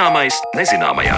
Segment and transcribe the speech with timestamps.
[0.00, 1.12] Zināmais nezināmajā.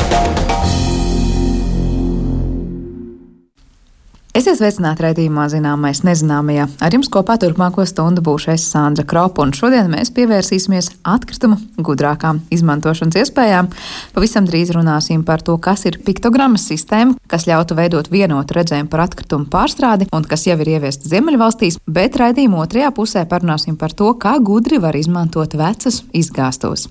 [4.35, 6.65] Esiet sveicināti raidījumā Zināmais nezināmajā.
[6.83, 12.43] Ar jums kopā turpmāko stundu būšu es Sandra Kropa, un šodien mēs pievērsīsimies atkritumu gudrākām
[12.51, 13.71] izmantošanas iespējām.
[14.19, 19.05] Pavisam drīz runāsim par to, kas ir piktogrammas sistēma, kas ļautu veidot vienotu redzējumu par
[19.07, 24.11] atkritumu pārstrādi un kas jau ir ieviesta Ziemeļvalstīs, bet raidījuma otrajā pusē parunāsim par to,
[24.19, 26.89] kā gudri var izmantot vecas izgāstos.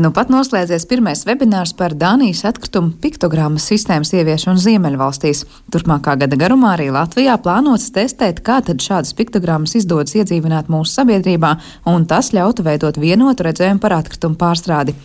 [0.00, 5.42] Nu pat noslēdzies pirmais webinārs par Dānijas atkritumu piktogrammas sistēmas ieviešanu Ziemeļvalstīs.
[5.74, 11.52] Turpmākā gada garumā arī Latvijā plānots testēt, kā tad šādas piktogrammas izdodas iedzīvināt mūsu sabiedrībā,
[11.92, 14.96] un tas ļautu veidot vienotu redzējumu par atkritumu pārstrādi.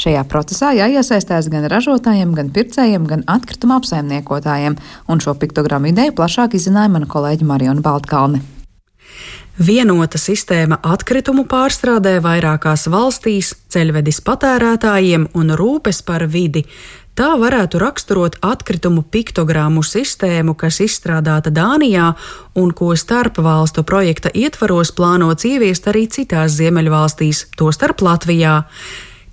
[0.00, 4.80] Šajā procesā jāiesaistās gan ražotājiem, gan pircējiem, gan atkrituma apsaimniekotājiem,
[5.12, 8.40] un šo piktogrammu ideju plašāk izzināja mana kolēģa Mariona Baltkalne.
[9.58, 16.62] Vienota sistēma atkritumu pārstrādē vairākās valstīs, ceļvedis patērētājiem un rūpes par vidi.
[17.18, 22.12] Tā varētu raksturot atkritumu piktogrammu sistēmu, kas izstrādāta Dānijā
[22.54, 28.60] un ko starp valstu projekta ietvaros plānots ieviest arī citās Ziemeļvalstīs, tostarp Latvijā.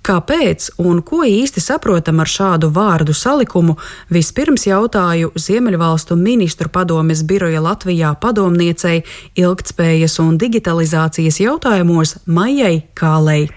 [0.06, 3.74] Kāpēc un ko īsti saprotam ar šādu vārdu salikumu,
[4.14, 9.00] vispirms jautāju Ziemeļvalstu ministru padomes biroja Latvijā padomniecei
[9.34, 13.48] ilgtspējas un digitalizācijas jautājumos Maijai Kālei.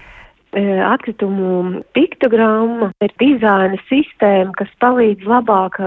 [0.50, 5.78] E, atkritumu piktogramma ir dizaina sistēma, kas palīdz labāk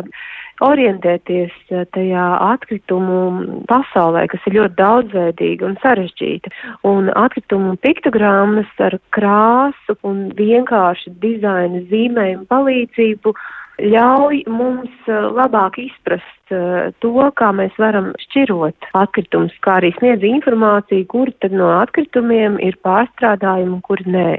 [0.62, 6.54] orientēties eh, tajā atkritumu pasaulē, kas ir ļoti daudzveidīga un sarežģīta.
[6.90, 13.36] Un atkritumu piktogrammas ar krāsu un vienkārši dizaina zīmējumu palīdzību
[13.82, 20.26] ļauj mums eh, labāk izprast eh, to, kā mēs varam šķirot atkritumus, kā arī sniedz
[20.28, 24.30] informāciju, kuri tad no atkritumiem ir pārstrādājumi un kuri nē.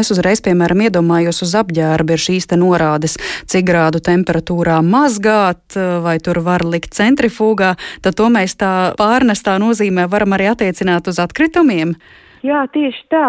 [0.00, 3.18] Es uzreiz, piemēram, iedomājos uz apģērba ir šīs te norādes,
[3.50, 9.60] cik grādu temperatūrā mazgāt, eh, vai tur var likt centrifūgā, tad to mēs tā pārnestā
[9.60, 11.98] nozīmē varam arī attiecināt uz atkritumiem.
[12.40, 13.28] Jā, tieši tā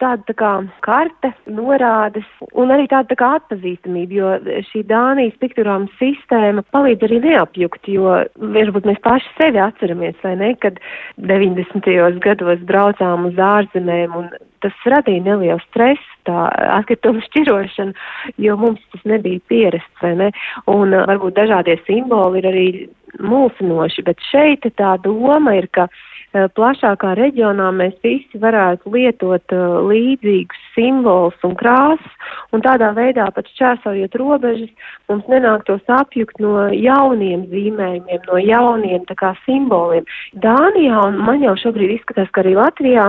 [0.00, 0.50] tāda tā kā
[0.84, 2.26] karte, norādes
[2.58, 8.18] un arī tāda tā kā atpazīstamība, jo šī Dānijas pikturāma sistēma palīdz arī neapjukt, jo
[8.56, 10.78] varbūt mēs paši sevi atceramies, vai ne, kad
[11.18, 11.88] 90.
[12.24, 14.30] gados braucām uz ārzemēm un
[14.62, 16.48] tas radīja nelielu stresu, tā
[16.78, 17.94] atkritumu šķirošana,
[18.42, 20.30] jo mums tas nebija pierasts, vai ne,
[20.70, 22.68] un varbūt dažādie simboli ir arī
[23.24, 25.88] mulsinoši, bet šeit tā doma ir, ka
[26.32, 32.12] plašākā reģionā mēs visi varētu lietot uh, līdzīgus simbolus un krāsas,
[32.52, 34.70] un tādā veidā pat šķērsojot robežas,
[35.08, 40.04] mums nenāktos apjukt no jauniem zīmējumiem, no jauniem kā simboliem.
[40.36, 43.08] Dānijā, un man jau šobrīd izskatās, ka arī Latvijā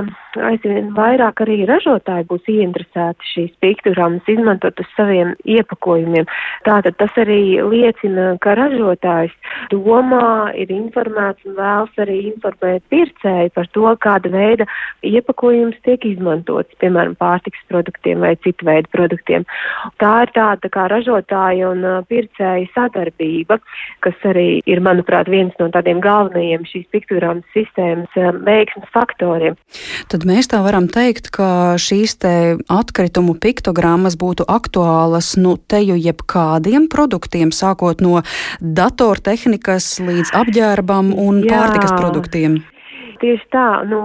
[0.50, 6.26] aizvien vairāk arī ražotāji būs ieinteresēti šīs piktogrammas izmantot uz saviem iepakojumiem.
[6.66, 9.36] Tātad tas arī liecina, ka ražotājs
[9.74, 14.66] domā, ir informēts un vēlas arī informēt pircējus pircēju par to, kāda veida
[15.04, 19.46] iepakojums tiek izmantots, piemēram, pārtiks produktiem vai citu veidu produktiem.
[20.00, 23.60] Tā ir tāda tā kā ražotāja un pircēja sadarbība,
[24.04, 28.14] kas arī ir, manuprāt, viens no tādiem galvenajiem šīs piktogrammas sistēmas
[28.46, 29.58] veiksmes faktoriem.
[30.10, 32.34] Tad mēs tā varam teikt, ka šīs te
[32.70, 38.22] atkritumu piktogrammas būtu aktuālas nu teju jebkādiem produktiem, sākot no
[38.60, 41.54] datortehnikas līdz apģērbam un Jā.
[41.54, 42.60] pārtikas produktiem
[43.22, 44.00] tieši tā, nu,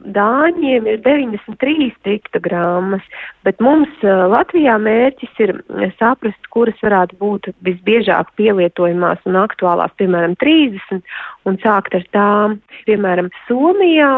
[0.00, 3.04] Dāņiem ir 93 piktogrammas,
[3.44, 5.52] bet mums Latvijā mērķis ir
[5.98, 11.04] saprast, kuras varētu būt visbiežāk pielietojamās un aktuālās, piemēram, 30,
[11.48, 12.56] un sākt ar tām.
[12.88, 14.10] Piemēram, Somijā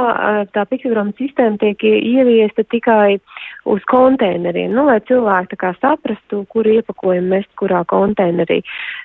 [0.54, 3.18] tā piktogramma sistēma tiek ieviesta tikai
[3.68, 8.60] uz konteineriem, nu, lai cilvēki tā kā saprastu, kur iepakojumu mest kurā konteinerī.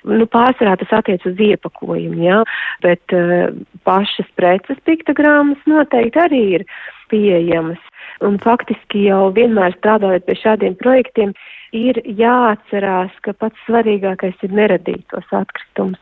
[0.06, 2.40] Nu, pārsvarā tas attiec uz iepakojumu, jā,
[2.86, 3.50] bet uh,
[3.86, 6.67] pašas preces piktogrammas noteikti arī ir
[7.12, 7.80] pieejamas.
[8.24, 11.32] Un faktiski jau vienmēr strādājot pie šādiem projektiem,
[11.76, 16.00] ir jāatcerās, ka pats svarīgākais ir neradīt tos atkritumus.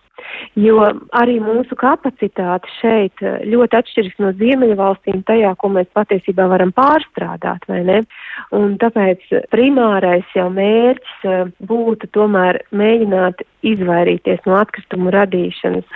[0.56, 0.80] Jo
[1.20, 7.66] arī mūsu kapacitāte šeit eh, ļoti atšķiras no ziemeļvalstīm tajā, ko mēs patiesībā varam pārstrādāt,
[7.68, 7.98] vai ne?
[8.56, 15.86] Un tāpēc primārais jau mērķis eh, būtu tomēr mēģināt izvairīties no atkritumu radīšanas,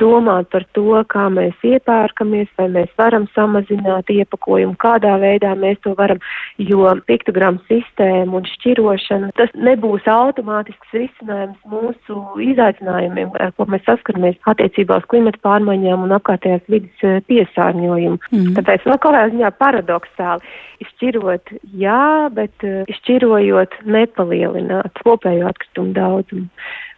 [0.00, 5.94] domāt par to, kā mēs iepērkamies, vai mēs varam samazināt iepakojumu, kādā veidā mēs to
[5.98, 6.20] varam,
[6.58, 12.18] jo piktogramu sistēma un šķirošana, tas nebūs automātisks risinājums mūsu
[12.50, 18.20] izaicinājumiem, ar ko mēs saskaramies attiecībā uz klimata pārmaiņām un apkārtējās vidas eh, piesārņojumu.
[18.30, 18.52] Mm.
[18.58, 20.52] Tāpēc, nu, kaut kādā ziņā paradoxāli,
[20.84, 26.48] izšķirot jā, bet izšķirojot nepalielināt kopējo atkritumu daudzumu.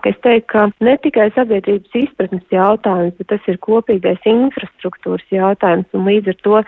[0.02, 6.08] Es teiktu, ka ne tikai sabiedrības izpratnes jautājums, bet tas ir kopīgais infrastruktūras jautājums, un
[6.10, 6.62] līdz ar to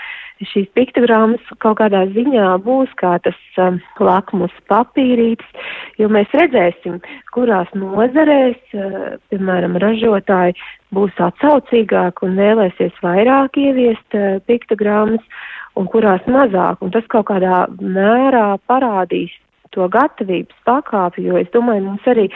[0.53, 5.67] šīs piktogrammas kaut kādā ziņā būs kā tas um, lakmus papīrītis,
[5.99, 7.01] jo mēs redzēsim,
[7.35, 10.55] kurās nozarēs, uh, piemēram, ražotāji
[10.95, 15.27] būs atsaucīgāki un vēlēsies vairāk ieviest uh, piktogrammas,
[15.75, 19.35] un kurās mazāk, un tas kaut kādā mērā parādīs
[19.75, 22.29] to gatavības pakāpi, jo es domāju, mums arī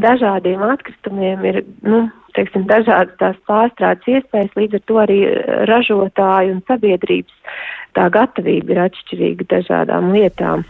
[0.00, 2.04] dažādiem atkritumiem ir, nu,
[2.38, 5.20] teiksim, dažādas tās pārstrādes iespējas, līdz ar to arī
[5.70, 7.56] ražotāju un sabiedrības
[7.94, 10.66] tā gatavība ir atšķirīga dažādām lietām.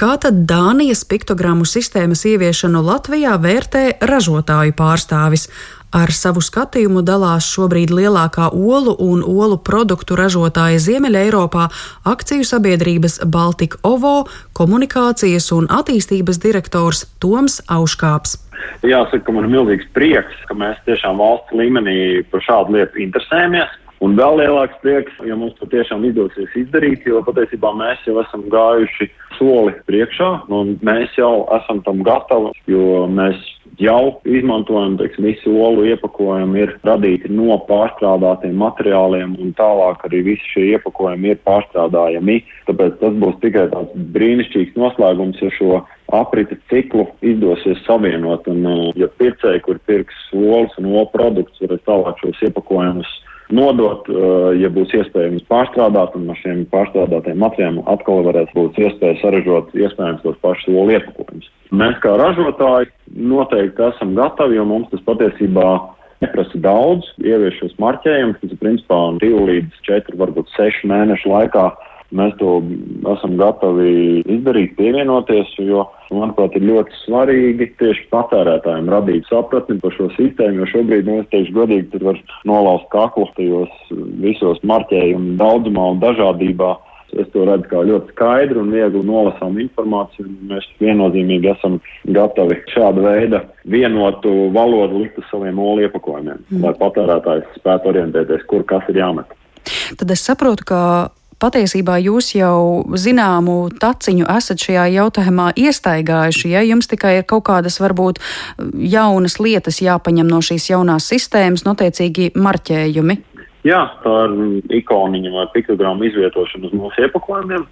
[0.00, 5.50] Kā tad Dānijas piktogrammu sistēmas ieviešanu Latvijā vērtē ražotāju pārstāvis?
[5.90, 11.64] Ar savu skatījumu dalās šobrīd lielākā olu un olu produktu ražotāja Ziemeļa Eiropā
[12.06, 18.38] akciju sabiedrības Baltika OVO komunikācijas un attīstības direktors Toms Auškāps.
[18.86, 23.74] Jāsaka, man ir milzīgs prieks, ka mēs tiešām valsts līmenī par šādu lietu interesējamies.
[24.00, 28.46] Un vēl lielāks prieks, ja mums to tiešām izdosies izdarīt, jo patiesībā mēs jau esam
[28.52, 33.42] gājuši soli priekšā, un mēs jau esam tam gatavi, jo mēs
[33.78, 40.52] jau izmantojam, teiksim, visu olu iepakojumu ir radīti no pārstrādātiem materiāliem, un tālāk arī visi
[40.54, 42.40] šie iepakojumi ir pārstrādājami.
[42.68, 45.80] Tāpēc tas būs tikai tāds brīnišķīgs noslēgums, ja šo
[46.16, 52.22] aprita ciklu izdosies savienot, un ja pircēji, kur pirks olas un olu produktus, varēs tālāk
[52.24, 53.18] šos iepakojumus
[53.54, 59.20] nodot, eh, ja būs iespējams pārstrādāt, un ar šiem pārstrādātiem materiāliem atkal varēs būt iespēja
[59.20, 61.50] saražot iespējams tos pašus olu iepakojumus.
[61.70, 65.68] Mēs kā ražotāji noteikti esam gatavi, jo mums tas patiesībā
[66.20, 71.70] neprasa daudz, ievieš šos marķējumus, tas ir principā 2 līdz 4, varbūt 6 mēnešu laikā
[72.10, 72.56] Mēs to
[73.12, 80.08] esam gatavi izdarīt, pievienoties, jo, manuprāt, ir ļoti svarīgi tieši patērētājiem radīt sapratni par šo
[80.16, 82.18] sistēmu, jo šobrīd, nu, es teikšu godīgi, tur var
[82.50, 83.92] nolauzt kaklu tajos
[84.24, 86.72] visos marķējumu daudzumā un dažādībā.
[87.18, 90.28] Es to redzu kā ļoti skaidru un viegli nolasām informāciju.
[90.50, 96.62] Mēs viennozīmīgi esam gatavi šāda veida vienotu valodu likt uz saviem olu iepakojumiem, mm.
[96.62, 99.34] lai patērētājs spētu orientēties, kur kas ir jāmet.
[99.98, 100.80] Tad es saprotu, ka
[101.40, 106.52] patiesībā jūs jau zināmu taciņu esat šajā jautājumā iestaigājuši.
[106.54, 108.20] Ja jums tikai ir kaut kādas varbūt
[108.76, 113.18] jaunas lietas jāpaņem no šīs jaunās sistēmas, notiecīgi marķējumi.
[113.66, 117.66] Jā, tā ir ikoniņa vai piktogramma izvietošana uz mūsu iepakojumiem.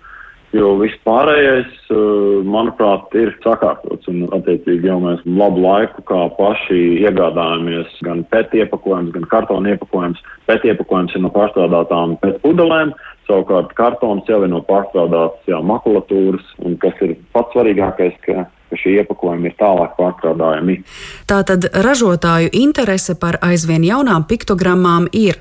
[0.56, 1.96] Jo viss pārējais, eh,
[2.48, 4.08] manuprāt, ir sakārtots.
[4.08, 10.22] Un, attiecīgi, jau mēs labu laiku kā paši iegādājamies gan PET iepakojumus, gan kartona iepakojumus.
[10.48, 12.94] PET iepakojums ir no pārstrādātām PET pudelēm,
[13.28, 18.76] savukārt kartons jau ir no pārstrādātas jā, makulatūras, un kas ir pats svarīgākais, ka ka
[18.76, 20.82] šie iepakojumi ir tālāk pārstrādājami.
[21.28, 25.40] Tātad ražotāju interese par aizvien jaunām piktogrammām ir.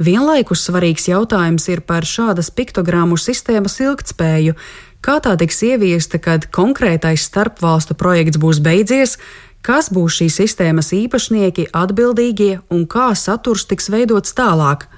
[0.00, 4.56] Vienlaikus svarīgs jautājums ir par šādas piktogrammu sistēmas ilgtspēju.
[5.04, 9.18] Kā tā tiks ieviesta, kad konkrētais starpvalstu projekts būs beidzies,
[9.62, 14.88] kas būs šīs sistēmas īpašnieki, atbildīgie un kā saturs tiks veidots tālāk.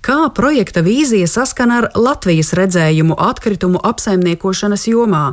[0.00, 5.24] Kā projekta vīzija saskana ar Latvijas redzējumu atkritumu apsaimniekošanas jomā?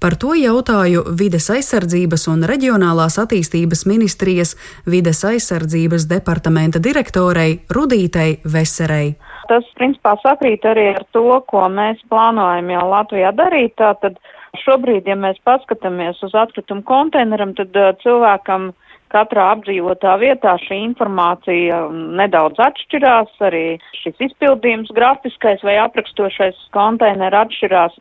[0.00, 4.54] Par to jautāju Vides aizsardzības un reģionālās attīstības ministrijas
[4.88, 9.12] Vides aizsardzības departamenta direktorei Rudītei Veserei.
[9.52, 13.76] Tas, principā, sakrīt arī ar to, ko mēs plānojam jau Latvijā darīt.
[13.76, 14.16] Tātad
[14.64, 18.72] šobrīd, ja mēs paskatāmies uz atkritumu konteineram, tad uh, cilvēkam
[19.12, 23.64] katrā apdzīvotā vietā šī informācija nedaudz atšķirās, arī
[24.02, 27.96] šis izpildījums grafiskais vai aprakstošais konteineru atšķirās.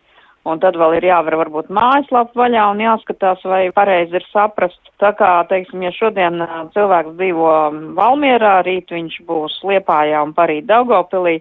[0.46, 4.78] Un tad vēl ir jāvar varbūt mājaslapa vaļā un jāskatās, vai pareizi ir saprast.
[5.02, 6.38] Tā kā, teiksim, ja šodien
[6.76, 7.54] cilvēks dzīvo
[7.98, 11.40] Valmierā, rīt viņš būs Liepājā un parīt Daugopilī,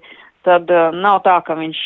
[0.49, 1.83] tad nav tā, ka viņš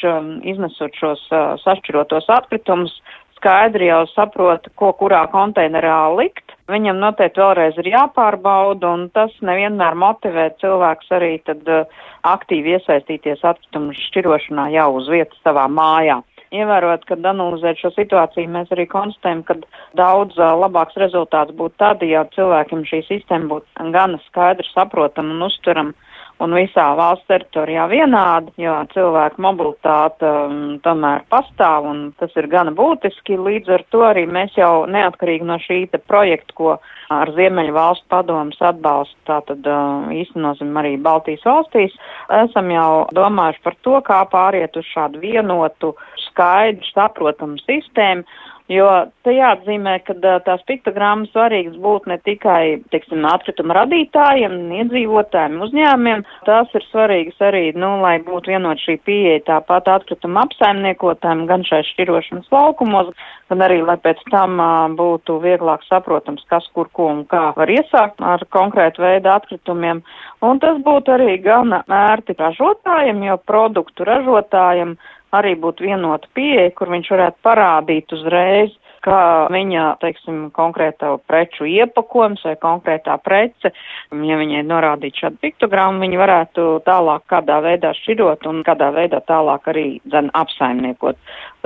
[0.46, 1.24] iznesot šos
[1.64, 2.94] sašķirotos atkritumus,
[3.38, 6.47] skaidri jau saprot, ko kurā konteinerā likt.
[6.68, 11.86] Viņam noteikti vēlreiz ir jāpārbauda, un tas nevienmēr motivē cilvēks arī tad uh,
[12.28, 16.20] aktīvi iesaistīties atkritumu šķirošanā jau uz vietas savā mājā.
[16.52, 19.56] ievērot, kad analizēt šo situāciju, mēs arī konstatējam, ka
[20.00, 26.07] daudz labāks rezultāts būtu tad, ja cilvēkiem šī sistēma būtu gana skaidri saprotama un uztverama
[26.44, 32.72] un visā valsts teritorijā vienādi, jo cilvēku mobilitāte um, tomēr pastāv un tas ir gana
[32.76, 33.38] būtiski.
[33.38, 36.76] Līdz ar to arī mēs jau neatkarīgi no šī projekta, ko
[37.14, 41.96] ar Ziemeļu valstu padomus atbalstu, tātad uh, īstenosim arī Baltijas valstīs,
[42.42, 45.94] esam jau domājuši par to, kā pāriet uz šādu vienotu,
[46.28, 48.26] skaidru, saprotamu sistēmu
[48.68, 48.88] Jo
[49.24, 50.12] te jāatzīmē, ka
[50.44, 57.62] tās piktogrammas svarīgas būtu ne tikai, teiksim, atkrituma radītājiem, iedzīvotājiem, uzņēmumiem, tās ir svarīgas arī,
[57.72, 63.08] nu, lai būtu vienot šī pieeja tāpat atkrituma apsaimniekotājiem, gan šai šķirošanas laukumos,
[63.48, 67.72] gan arī, lai pēc tam uh, būtu vieglāk saprotams, kas, kur, ko un kā var
[67.72, 70.04] iesākt ar konkrētu veidu atkritumiem.
[70.44, 74.94] Un tas būtu arī gana ērti ražotājiem, jo produktu ražotājiem
[75.34, 79.20] arī būtu vienota pieeja, kur viņš varētu parādīt uzreiz, kā
[79.52, 83.72] viņa, teiksim, konkrēta preču iepakojums vai konkrētā prece,
[84.10, 89.70] ja viņai norādīt šādu piktogrammu, viņi varētu tālāk kādā veidā šķirot un kādā veidā tālāk
[89.70, 91.18] arī dzen apsaimniekot.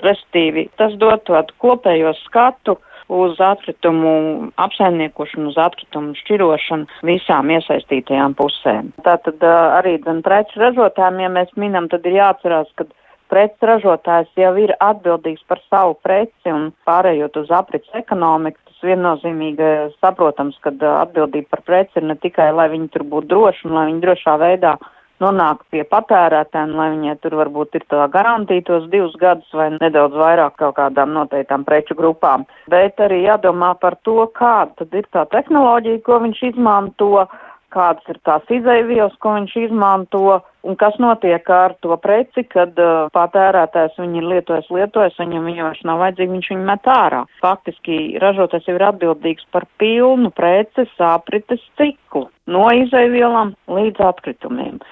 [0.05, 4.14] Restīvi, tas dot tādu kopējo skatu uz atkritumu
[4.62, 8.92] apsaimniekošanu, uz atkritumu šķirošanu visām iesaistītajām pusēm.
[9.06, 12.87] Tātad arī dzen preču ražotājiem, ja mēs minam, tad ir jāatcerās, ka
[13.32, 19.71] preces ražotājs jau ir atbildīgs par savu preci un pārējot uz aprits ekonomiku, tas viennozīmīgi
[20.00, 23.87] saprotams, ka atbildība par preci ir ne tikai, lai viņi tur būtu droši un lai
[23.90, 24.76] viņi drošā veidā
[25.23, 30.19] nonāk pie patērētēm, lai viņai tur varbūt ir tā garantija tos divus gadus vai nedaudz
[30.19, 32.47] vairāk kaut kādām noteiktām preču grupām.
[32.73, 37.26] Bet arī jādomā par to, kāda tad ir tā tehnoloģija, ko viņš izmanto,
[37.73, 43.09] kādas ir tās izaivielas, ko viņš izmanto, un kas notiek ar to preci, kad uh,
[43.17, 47.23] patērētājs viņu ir lietojis, lietojis, viņam viņa vairs nav vajadzīga, viņš viņu met ārā.
[47.43, 54.83] Faktiski ražotājs jau ir atbildīgs par pilnu preces aprites ciklu, no izaivielām līdz atkritumiem.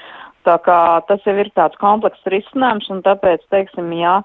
[0.49, 0.79] Tā kā
[1.09, 4.21] tas jau ir tāds komplekss risinājums, un tāpēc, teiksim, ja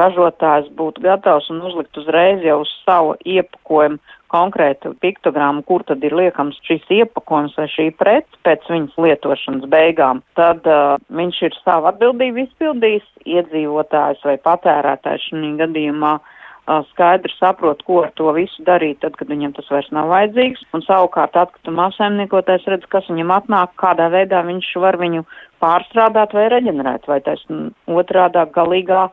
[0.00, 4.00] ražotājs būtu gatavs un uzlikt uzreiz jau uz savu iepakojumu
[4.34, 10.24] konkrētu piktogrammu, kur tad ir liekams šīs iepakojums vai šī prece pēc viņas lietošanas beigām,
[10.38, 13.06] tad uh, viņš ir savu atbildību izpildījis,
[13.36, 16.16] iedzīvotājs vai patērētājs šī gadījumā
[16.64, 20.64] skaidri saprot, ko ar to visu darīt, tad, kad viņam tas vairs nav vajadzīgs.
[20.76, 25.24] Un savukārt atkrituma apsaimniekotājs redz, kas viņam atnāk, kādā veidā viņš var viņu
[25.64, 27.44] pārstrādāt vai reģenerēt, vai tas
[27.86, 29.06] otrādā galīgā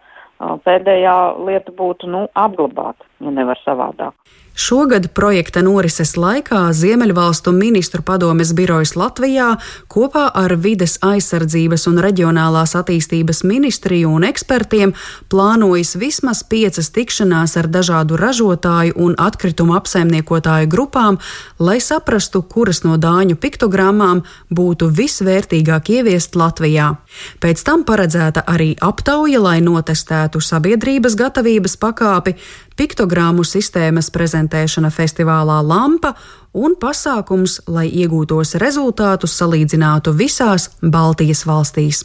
[0.65, 4.15] pēdējā lieta būtu nu, apglabāt, ja nevar savādāk.
[4.55, 9.53] Šogad projekta norises laikā Ziemeļvalstu ministru padomes birojas Latvijā
[9.87, 14.91] kopā ar Vides aizsardzības un reģionālās attīstības ministriju un ekspertiem
[15.31, 21.21] plānojas vismaz piecas tikšanās ar dažādu ražotāju un atkritumu apsaimniekotāju grupām,
[21.59, 26.97] lai saprastu, kuras no dāņu piktogrammām būtu visvērtīgāk ieviest Latvijā.
[27.39, 32.35] Pēc tam paredzēta arī aptauja, lai notestētu sabiedrības gatavības pakāpi,
[32.81, 36.15] piktogrammu sistēmas prezentēšana festivālā Lampa
[36.57, 42.01] un pasākums, lai iegūtos rezultātus salīdzinātu visās Baltijas valstīs.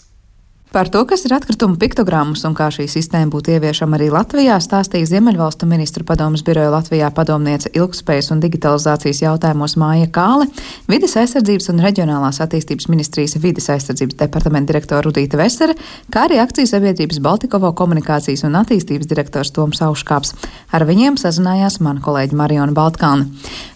[0.76, 5.06] Par to, kas ir atkrituma piktogrammas un kā šī sistēma būtu ieviešama arī Latvijā, stāstīja
[5.08, 10.44] Ziemeļvalstu ministru padomus biroja Latvijā padomniece ilgspējas un digitalizācijas jautājumos Māja Kāle,
[10.84, 15.78] vides aizsardzības un reģionālās attīstības ministrijas vides aizsardzības departamenta direktora Rudīta Vesere,
[16.12, 20.36] kā arī akcijas sabiedrības Baltikovo komunikācijas un attīstības direktors Toms Auškāps.
[20.76, 23.30] Ar viņiem sazinājās mana kolēģi Mariona Baltkalna.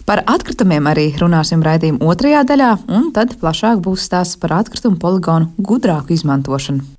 [0.05, 5.49] Par atkritumiem arī runāsim raidījuma otrajā daļā, un tad plašāk būs stāsts par atkritumu poligonu
[5.57, 6.90] gudrāku izmantošanu.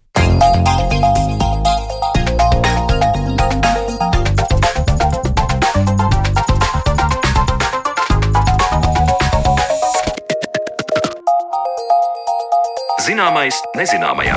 [13.03, 14.37] Zināmais nezināmajā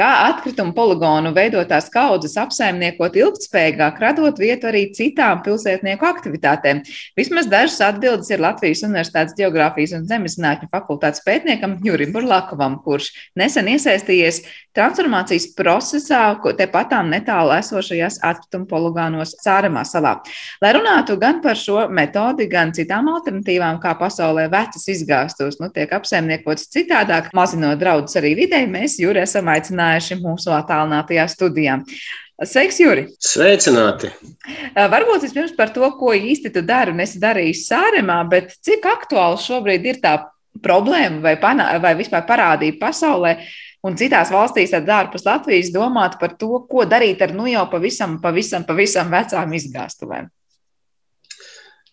[0.00, 6.80] kā atkritumu poligonu veidotās kaudzes apsaimniekot ilgtspējīgāk, radot vietu arī citām pilsētnieku aktivitātēm.
[7.18, 13.68] Vismaz dažas atbildes ir Latvijas Universitātes Geogrāfijas un Zemeszinātņu fakultātes pētniekam Jurim Burlakovam, kurš nesen
[13.74, 14.42] iesaistījies
[14.76, 16.22] transformācijas procesā,
[16.56, 20.16] tepatām netālu esošajās atkritumu poligānos Cāremā salā.
[20.62, 25.90] Lai runātu gan par šo metodi, gan citām alternatīvām, kā pasaulē vecas izgāstos, nu, tiek
[25.92, 31.80] apsaimniekotas citādāk, mazinot draudus arī videi, mēs Juri esam aicinājuši uzaicinājuši mūsu attālinātajā studijā.
[32.40, 33.08] Sveiks, Juri!
[33.20, 34.10] Sveicināti!
[34.74, 39.36] Varbūt vispirms par to, ko īsti tu dari un esi darījis sāremā, bet cik aktuāli
[39.38, 40.16] šobrīd ir tā
[40.62, 43.36] problēma vai, panā, vai vispār parādība pasaulē,
[43.84, 48.18] un citās valstīs, tad ārpus Latvijas, domāt par to, ko darīt ar nu jau pavisam,
[48.22, 50.30] pavisam, pavisam vecām izgāstuvēm?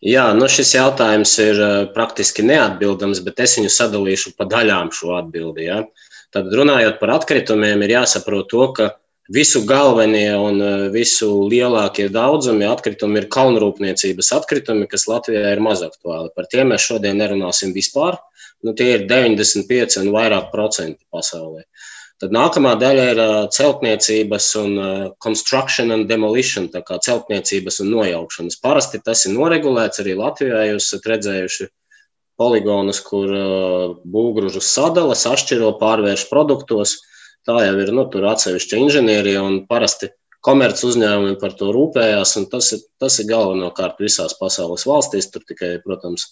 [0.08, 5.16] Jā, nu šis jautājums ir uh, praktiski neatbildams, bet es viņu sadalīšu pa daļām šo
[5.18, 5.66] atbildi.
[5.68, 5.82] Ja?
[6.36, 8.88] Tad runājot par atkritumiem, ir jāsaprot to, ka
[9.34, 15.84] visu galvenie un uh, visu lielākie daudzumi atkritumi ir kalnrūpniecības atkritumi, kas Latvijā ir maz
[15.86, 16.32] aktuāli.
[16.36, 18.20] Par tiem mēs šodien nerunāsim vispār.
[18.66, 21.64] Nu, tie ir 95 un vairāk procenti pasaulē.
[22.18, 23.20] Tad nākamā daļa ir
[23.54, 24.72] celtniecības un
[25.22, 28.58] construction and demolition, tā kā celtniecības un nojaukšanas.
[28.64, 30.64] Parasti tas ir noregulēts arī Latvijā.
[30.72, 31.68] Jūs esat redzējuši
[32.40, 33.32] poligonus, kur
[34.06, 37.00] būvgrūžus sadala, sašķiro, pārvērš produktos.
[37.48, 40.12] Tā jau ir nu, atsevišķa inženierija un parasti
[40.44, 42.36] komerc uzņēmumi par to rūpējās.
[42.52, 45.32] Tas ir, tas ir galvenokārt visās pasaules valstīs.
[45.34, 46.30] Tur tikai, protams,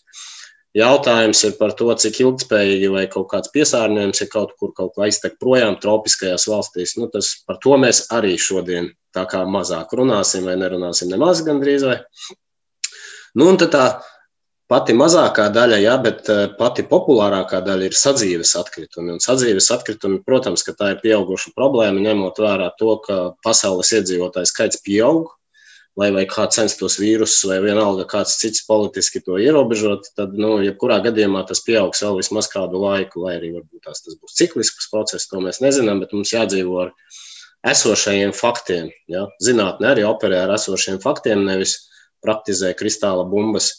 [0.75, 5.37] Jautājums ir par to, cik ilgspējīgi vai kaut kāds piesārņojums ir kaut kur kaut aiztek
[5.39, 6.97] projām tropiskajās valstīs.
[6.99, 11.85] Nu, tas, par to mēs arī šodien tā kā mazāk runāsim vai nerunāsim nemaz gandrīz.
[11.87, 12.01] Vai.
[13.39, 13.85] Nu, un tā
[14.71, 19.15] pati mazākā daļa, jā, bet eh, pati populārākā daļa ir sadzīves atkritumi.
[19.15, 24.51] Un sadzīves atkritumi, protams, ka tā ir pieauguša problēma, ņemot vērā to, ka pasaules iedzīvotāju
[24.51, 25.33] skaits pieaug
[25.99, 30.99] lai vai kā censtos vīrusus, vai vienalga kāds cits politiski to ierobežot, tad, nu, jebkurā
[31.05, 35.29] gadījumā tas pieaugs vēl vismaz kādu laiku, lai arī varbūt tās, tas būs ciklisks process,
[35.31, 36.91] to mēs nezinām, bet mums jādzīvo ar
[37.71, 38.91] esošajiem faktiem.
[39.11, 39.25] Ja?
[39.43, 41.77] Zinātne arī operē ar esošiem faktiem, nevis
[42.25, 43.71] praktizē kristāla bumbas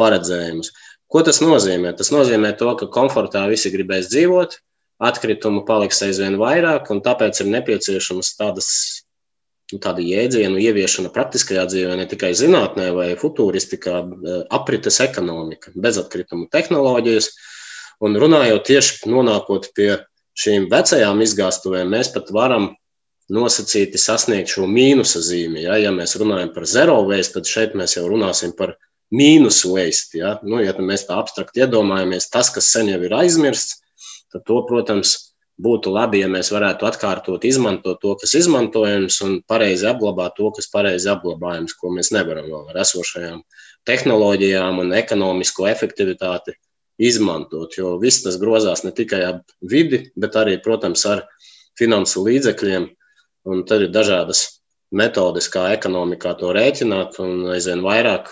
[0.00, 0.72] paredzējumus.
[1.12, 1.92] Ko tas nozīmē?
[1.96, 4.56] Tas nozīmē to, ka komfortā visi gribēs dzīvot,
[5.02, 8.68] atkritumu paliks aizvien vairāk, un tāpēc ir nepieciešamas tādas
[9.72, 16.48] nu, tāda jēdzienu ieviešana praktiskajā dzīvē, ne tikai zinātnē vai futūristikā, eh, aprites ekonomika, bezatkritumu
[16.52, 17.30] tehnoloģijas.
[18.02, 19.90] Un runājot tieši nonākot pie
[20.38, 22.72] šīm vecajām izgāstuvēm, mēs pat varam
[23.32, 25.64] nosacīti sasniegt šo mīnusa zīmi.
[25.66, 28.76] Ja, ja mēs runājam par zero waste, tad šeit mēs jau runāsim par
[29.12, 30.18] mīnus waste.
[30.20, 33.82] Ja, nu, ja mēs tā abstrakt iedomājamies, tas, kas sen jau ir aizmirsts,
[34.32, 35.16] tad to, protams,
[35.62, 40.70] būtu labi, ja mēs varētu atkārtot, izmantot to, kas izmantojams, un pareizi apglabāt to, kas
[40.72, 43.42] pareizi apglabājams, ko mēs nevaram vēl ar esošajām
[43.88, 46.56] tehnoloģijām un ekonomisko efektivitāti
[47.02, 47.76] izmantot.
[47.78, 51.26] Jo viss tas grozās ne tikai ap vidi, bet arī, protams, ar
[51.78, 52.88] finansu līdzekļiem.
[53.52, 54.44] Un tad ir dažādas
[54.94, 58.30] metodes, kā ekonomikā to rēķināt, un aizvien vairāk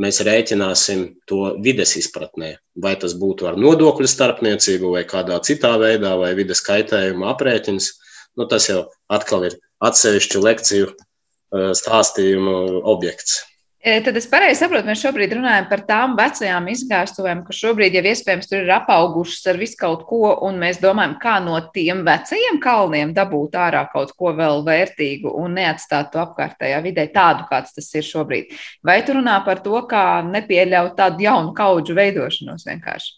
[0.00, 2.54] mēs rēķināsim to vides izpratnē.
[2.74, 7.90] Vai tas būtu ar nodokļu starpniecību, vai kādā citā veidā, vai vides kaitējuma aprēķins.
[8.38, 12.56] Nu, tas jau atkal ir atsevišķu lekciju eh, stāstījumu
[12.94, 13.42] objekts.
[13.84, 18.02] E, tad es pareizi saprotu, mēs šobrīd runājam par tām vecajām izgāstuvēm, kas šobrīd jau
[18.08, 22.62] iespējams tur ir apaugušas ar visu kaut ko, un mēs domājam, kā no tiem vecajiem
[22.64, 27.90] kalniem dabūt ārā kaut ko vēl vērtīgu un neatstāt to apkārtējā vidē tādu, kāds tas
[27.92, 28.56] ir šobrīd.
[28.80, 33.12] Vai tu runā par to, kā nepieļaut tādu jaunu kaudžu veidošanos vienkārši?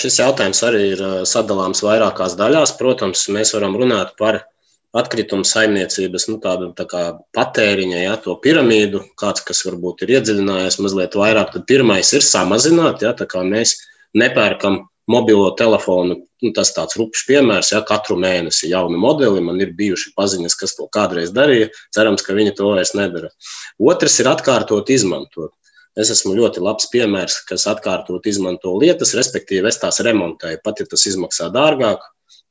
[0.00, 2.78] Šis jautājums arī ir e, sadalāms vairākās daļās.
[2.80, 4.46] Protams, mēs varam runāt par
[4.96, 7.02] atkritumu saimniecības nu, tādu tā kā
[7.36, 13.02] patēriņa, ja, to piramīdu, kāds, kas varbūt ir iedziļinājies mazliet vairāk, tad pirmais ir samazināt,
[13.04, 13.76] ja, tā kā mēs
[14.16, 19.74] nepērkam mobilo telefonu, nu, tas tāds rupšs piemērs, ja katru mēnesi jaunu modeli, man ir
[19.78, 23.30] bijuši paziņas, kas to kādreiz darīja, cerams, ka viņi to vairs nedara.
[23.78, 25.54] Otrs ir atkārtot izmantot.
[25.96, 30.88] Es esmu ļoti labs piemērs, kas atkārtot izmanto lietas, respektīvi es tās remontēju, pat ja
[30.90, 32.02] tas izmaksā dārgāk,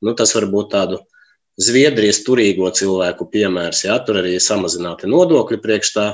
[0.02, 0.98] nu, tas var būt tādu
[1.56, 3.86] Zviedrijas turīgo cilvēku piemērs.
[3.86, 6.10] Ja, tur arī ir samazināti nodokļi priekš tā.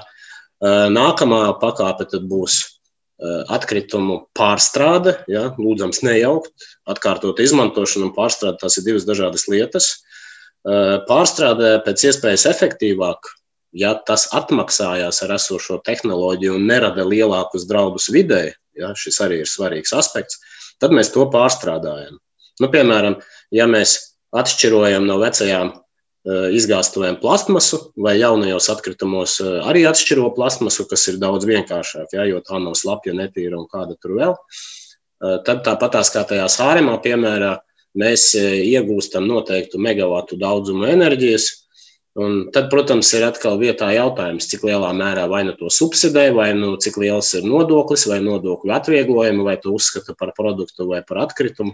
[0.62, 2.60] Nākamā pakāpe būs
[3.50, 5.16] atkritumu pārstrāde.
[5.30, 6.54] Ja, lūdzams, nejaukt,
[6.90, 8.60] atkārtot izmantošanu un pārstrāde.
[8.62, 9.90] Tas ir divas dažādas lietas.
[11.08, 13.32] Pārstrādē pēc iespējas efektīvāk,
[13.74, 19.50] ja tas atmaksājās ar esošo tehnoloģiju un nerada lielākus draudus vidē, ja, šis arī ir
[19.50, 20.38] svarīgs aspekts,
[20.78, 22.20] tad mēs to pārstrādājam.
[22.62, 23.18] Nu, piemēram,
[23.50, 30.86] ja mēs atšķirojam no vecajām eh, izgāstuvēm plasmasu, vai jaunajos atkritumos eh, arī atšķiro plasmasu,
[30.90, 34.36] kas ir daudz vienkāršāk, ja, jo tā nav slapja, netīra un kāda tur vēl.
[34.36, 37.58] Eh, tad tāpatās kā tajā sāremā piemērā,
[37.98, 41.50] mēs iegūstam noteiktu megawatu daudzumu enerģijas.
[42.16, 46.50] Un tad, protams, ir atkal vietā jautājums, cik lielā mērā vai nu to subsidē, vai
[46.56, 51.22] nu cik liels ir nodoklis, vai nodokļu atvieglojumi, vai to uzskata par produktu vai par
[51.24, 51.72] atkritumu.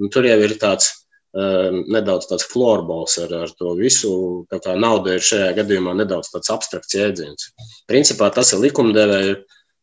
[0.00, 4.12] Un tur jau ir tāds Ehm, nedaudz tāds floorbols ar, ar to visu.
[4.52, 7.52] Tā kā nauda ir šajā gadījumā nedaudz tāds abstrakts jēdziens.
[7.88, 9.38] Principā tas ir likumdevēja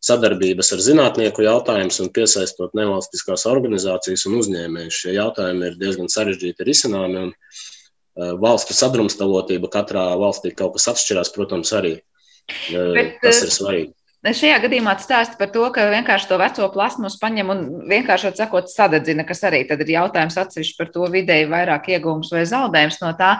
[0.05, 5.01] sadarbības ar zinātnieku jautājumus un piesaistot nevalstiskās organizācijas un uzņēmējus.
[5.01, 7.25] Šie jautājumi ir diezgan sarežģīti risināmi.
[7.25, 11.97] Un, uh, valstu sadrumstalotība katrā valstī kaut kas atšķirās, protams, arī.
[12.71, 13.93] Uh, Bet, tas ir svarīgi.
[14.19, 19.23] Šajā gadījumā stāsta par to, ka vienkārši to veco plasmas paņem un vienkārši sakot, sadedzina,
[19.23, 23.37] kas arī ir jautājums atsevišķi par to vidēji vairāk iegūmus vai zaudējums no tā.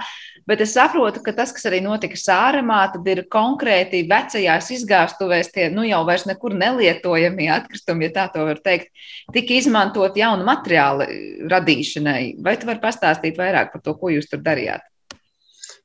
[0.48, 5.68] Bet es saprotu, ka tas, kas arī notika sāremā, tad ir konkrēti vecajās izgāstuvēs tie
[5.74, 8.90] nu jau vairs nekur nelietojamie atkritumi, ja tā to var teikt,
[9.36, 11.10] tika izmantot jaunu materiālu
[11.52, 12.40] radīšanai.
[12.42, 14.89] Vai tu vari pastāstīt vairāk par to, ko jūs tur darījāt?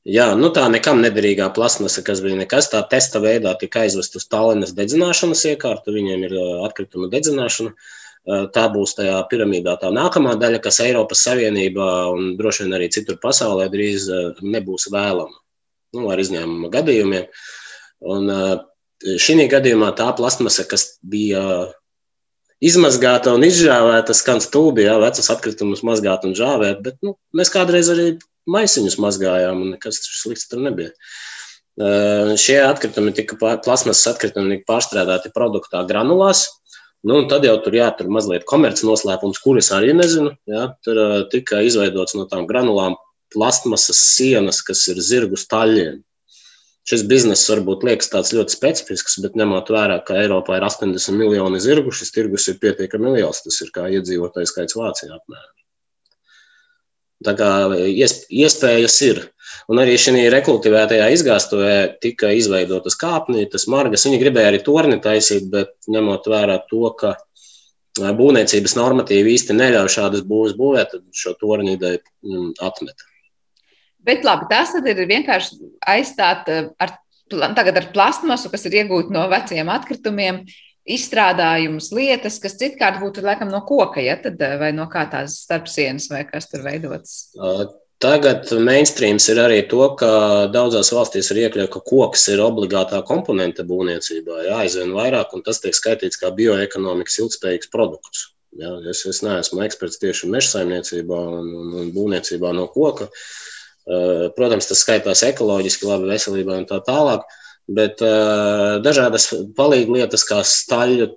[0.05, 4.27] Jā, nu tā nekam nederīgā plasmasa, kas bija nekas, tā testa veidā tika aizvest uz
[4.29, 6.35] Tallinas dedzināšanas iekārtu, viņiem ir
[6.67, 7.73] atkrituma dedzināšana.
[8.53, 13.17] Tā būs tajā piramīdā tā nākamā daļa, kas Eiropas Savienībā un droši vien arī citur
[13.21, 14.05] pasaulē drīz
[14.41, 15.33] nebūs vēlama,
[15.97, 17.25] nu, ar izņēmuma gadījumiem.
[18.13, 18.31] Un
[19.25, 21.41] šī gadījumā tā plasmasa, kas bija
[22.61, 27.89] izmazgāta un izžāvēta, skan stulbi, jā, vecas atkritumus mazgāt un žāvēt, bet nu, mēs kādreiz
[27.93, 28.15] arī
[28.51, 30.91] maisiņus mazgājām, un nekas slikts tur nebija.
[31.75, 36.45] Uh, šie atkritumi tika plasmasas atkritumi tika pārstrādāti produktā granulās.
[37.05, 40.31] Nu, tad jau tur jātur mazliet komerces noslēpums, kuras arī nezinu.
[40.49, 42.95] Jā, tur uh, tika izveidots no tām granulām
[43.35, 45.99] plasmasas sienas, kas ir zirgu staļļiem.
[46.85, 51.61] Šis bizness varbūt liekas tāds ļoti specifisks, bet ņemot vērā, ka Eiropā ir 80 miljoni
[51.61, 53.41] zirgu, šis tirgus ir pietiekami liels.
[53.41, 55.64] Tas ir kā iedzīvotājs skaits Vācijā apmēram.
[57.25, 57.49] Tā kā
[57.89, 59.21] iespējas ir.
[59.71, 64.05] Un arī šī rekultivētajā izgāstuvē tika izveidotas kāpnītes, margas.
[64.05, 67.15] Viņi gribēja arī torni taisīt, bet ņemot vērā to, ka
[67.95, 73.05] būvniecības normatīvi īsti neļauj šādas būvas būvēt, tad šo torni ideju mm, atmet.
[74.05, 75.57] Bet labi, tas ir vienkārši
[75.95, 76.97] aizstāt ar,
[77.57, 80.43] tagad ar plastmasu, kas ir iegūta no veciem atkritumiem
[80.85, 85.39] izstrādājumus, lietas, kas citkārt būtu laikam no koka, ja tad, eh, vai no kā tās
[85.45, 87.33] starpsienas, vai kas tur veidots?
[88.03, 90.07] Tagad mainstreams ir arī to, ka
[90.51, 95.61] daudzās valstīs ir iekļauts, ka koks ir obligātā komponente būvniecībā, jā, aizvien vairāk, un tas
[95.63, 98.27] tiek skaitīts kā bioekonomikas ilgspējīgs produkts.
[98.59, 103.09] Jā, es, es neesmu eksperts tieši meža saimniecībā un, un, un būvniecībā no koka.
[104.35, 107.25] Protams, tas skaitās ekoloģiski, labi veselībai un tā tālāk.
[107.25, 111.09] Uh, bet uh, dažādas palīglietas, kā staļu,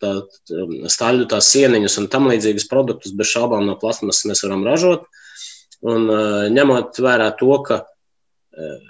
[0.00, 0.12] tā,
[0.88, 5.04] staļu tās sieniņas un tam līdzīgas produktus bez šaubām no plasmasas mēs varam ražot.
[5.80, 8.88] Un uh, ņemot vērā to, ka uh,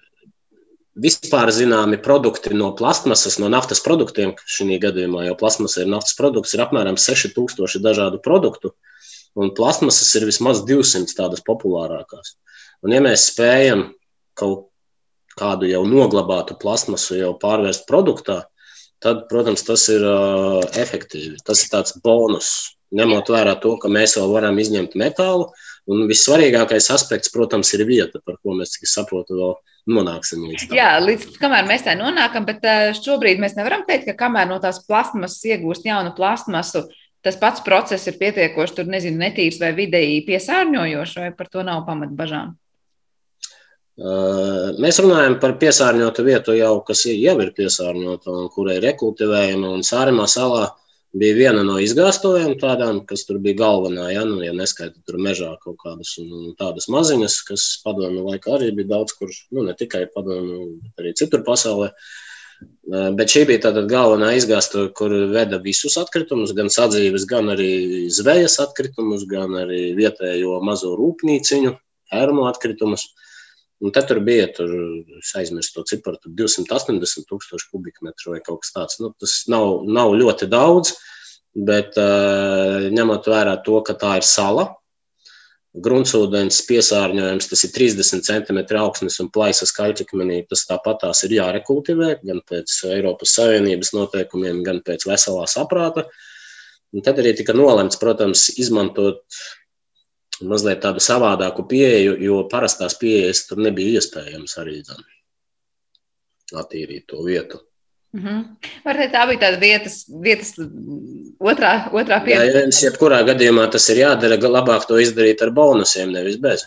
[1.00, 6.54] vispār zināmi produkti no plasmasas, no naftas produktiem, šī gadījumā jau plasmasa ir naftas produkts,
[6.54, 8.74] ir apmēram 6000 dažādu produktu,
[9.38, 12.34] un plasmasas ir vismaz 200 tādas populārākās.
[12.82, 13.90] Un ja mēs spējam
[14.38, 14.69] kaut
[15.40, 18.42] kādu jau noglabātu plasmasu jau pārvērst produktā,
[19.00, 21.40] tad, protams, tas ir uh, efektīvi.
[21.46, 25.50] Tas ir tāds bonus, ņemot vērā to, ka mēs vēl varam izņemt metālu.
[25.90, 29.54] Un vissvarīgākais aspekts, protams, ir vieta, par ko mēs, cik saprotu, vēl
[29.90, 30.76] nonāksim līdz tam.
[30.76, 32.64] Jā, līdz kamēr mēs tā nonākam, bet
[33.00, 36.84] šobrīd mēs nevaram teikt, ka kamēr no tās plasmasas iegūst jaunu plasmasu,
[37.24, 41.86] tas pats process ir pietiekoši, tur nezinu, netīrs vai vidēji piesārņojošs, vai par to nav
[41.88, 42.54] pamat bažām.
[44.00, 49.74] Mēs runājam par piesārņotu vietu, jau, kas jau ir piesārņota un kurai ir rekultivējama.
[49.76, 50.70] Un Sārimā salā
[51.12, 54.08] bija viena no izgāstuvēm, tādām, kas tur bija galvenā.
[54.14, 56.14] Ja, nu, ja neskaita tur mežā kaut kādas
[56.56, 61.14] tādas maziņas, kas padomju laikā arī bija daudz, kur nu, ne tikai padomju, bet arī
[61.20, 61.92] citur pasaulē.
[62.88, 68.56] Bet šī bija tāda galvenā izgāstuve, kur veda visus atkritumus, gan sadzīves, gan arī zvejas
[68.64, 71.76] atkritumus, gan arī vietējo mazo rūpnīciņu,
[72.16, 73.10] ērmu atkritumus.
[73.10, 73.26] Uh,
[73.80, 74.72] Un tad tur bija, tur,
[75.16, 78.98] es aizmirsu to ciparu, 280 tūkstoši kubikmetru vai kaut kas tāds.
[79.00, 80.92] Nu, tas nav, nav ļoti daudz,
[81.56, 84.66] bet uh, ņemot vērā to, ka tā ir sala,
[85.70, 92.16] gruntsūdens piesārņojums, tas ir 30 cm augsnes un plaisas kaļķakmenī, tas tāpat tās ir jārekultivē,
[92.26, 96.08] gan pēc Eiropas Savienības noteikumiem, gan pēc veselā saprāta.
[96.90, 99.22] Un tad arī tika nolemts, protams, izmantot
[100.48, 105.02] mazliet tādu savādāku pieeju, jo parastās pieejas tur nebija iespējams arī zem,
[106.62, 107.60] attīrīt to vietu.
[108.12, 108.44] Mm -hmm.
[108.84, 110.54] Varbūt tā bija tāda vietas, vietas
[111.38, 112.44] otrā, otrā pieeja.
[112.44, 116.66] Jā, jums jebkurā gadījumā tas ir jādara, labāk to izdarīt ar bonusiem, nevis bez.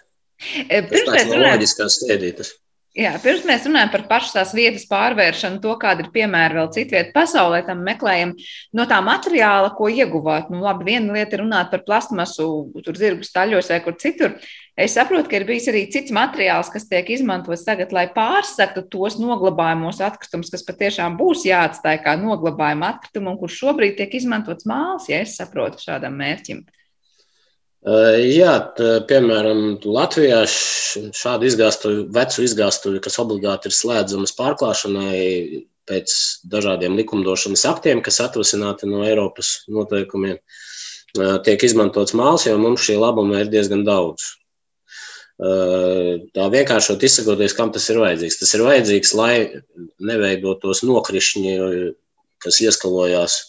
[0.69, 2.62] Pirms mēs runājam,
[2.93, 7.09] Jā, pirms mēs runājam par pašas tās vietas pārvēršanu, to, kāda ir piemēra vēl citvieta
[7.15, 8.35] pasaulē, tam meklējam
[8.77, 10.51] no tā materiāla, ko ieguvāt.
[10.53, 12.45] Nu, labi, viena lieta ir runāt par plastmasu,
[12.85, 14.35] tur zirgu staļos vai kur citur.
[14.77, 19.17] Es saprotu, ka ir bijis arī cits materiāls, kas tiek izmantots tagad, lai pārsaktu tos
[19.21, 25.09] noglabājumos atkritumus, kas patiešām būs jāatstāj kā noglabājuma atkritumi un kur šobrīd tiek izmantots māls,
[25.09, 26.61] ja es saprotu šādam mērķim.
[27.83, 36.13] Jā, tā, piemēram, Latvijā šādu izgāstuvi, vecu izgāstuvi, kas obligāti ir slēdzamas pārklāšanai pēc
[36.47, 40.39] dažādiem likumdošanas aktiem, kas atrasināti no Eiropas noteikumiem,
[41.43, 44.31] tiek izmantots māls, jo mums šī labuma ir diezgan daudz.
[45.43, 48.39] Tā vienkāršot izsakoties, kam tas ir vajadzīgs.
[48.39, 49.33] Tas ir vajadzīgs, lai
[49.99, 51.57] neveidotos nokrišņi,
[52.39, 53.41] kas ieskalojās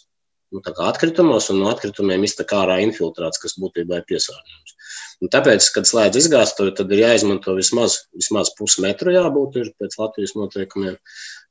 [0.54, 4.74] nu, atkritumos, un no atkritumiem iztek ārā infiltrāts, kas būtībā ir piesārņojums.
[5.22, 10.98] Un tāpēc, kad slēdz izgāstuvi, tad ir jāizmanto vismaz, vismaz pusmetru jābūt pēc Latvijas noteikumiem,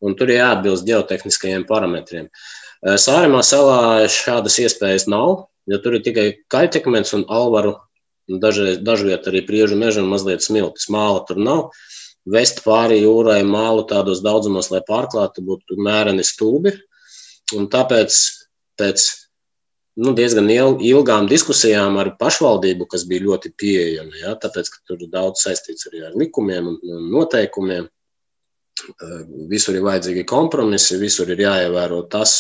[0.04, 2.30] un tur ir jāatbilst geotehniskajiem parametriem.
[2.84, 7.78] Sāremā salā šādas iespējas nav, jo tur ir tikai kaļķekmens un alvaru,
[8.28, 10.90] dažviet arī priežu meža un mazliet smiltis.
[10.92, 11.70] Māla tur nav.
[12.24, 16.72] Vest pāri jūrai mālu tādos daudzumos, lai pārklātu, būtu mēreni stūbi.
[17.58, 18.16] Un tāpēc
[18.80, 19.06] pēc
[20.00, 24.16] nu, diezgan ilgām diskusijām ar pašvaldību, kas bija ļoti pieejama.
[24.22, 27.90] Ja, tāpēc, ka tur daudz saistīts arī ar likumiem un noteikumiem.
[28.84, 29.20] Eh,
[29.52, 32.40] visur ir vajadzīgi kompromisi, visur ir jāievēro tas,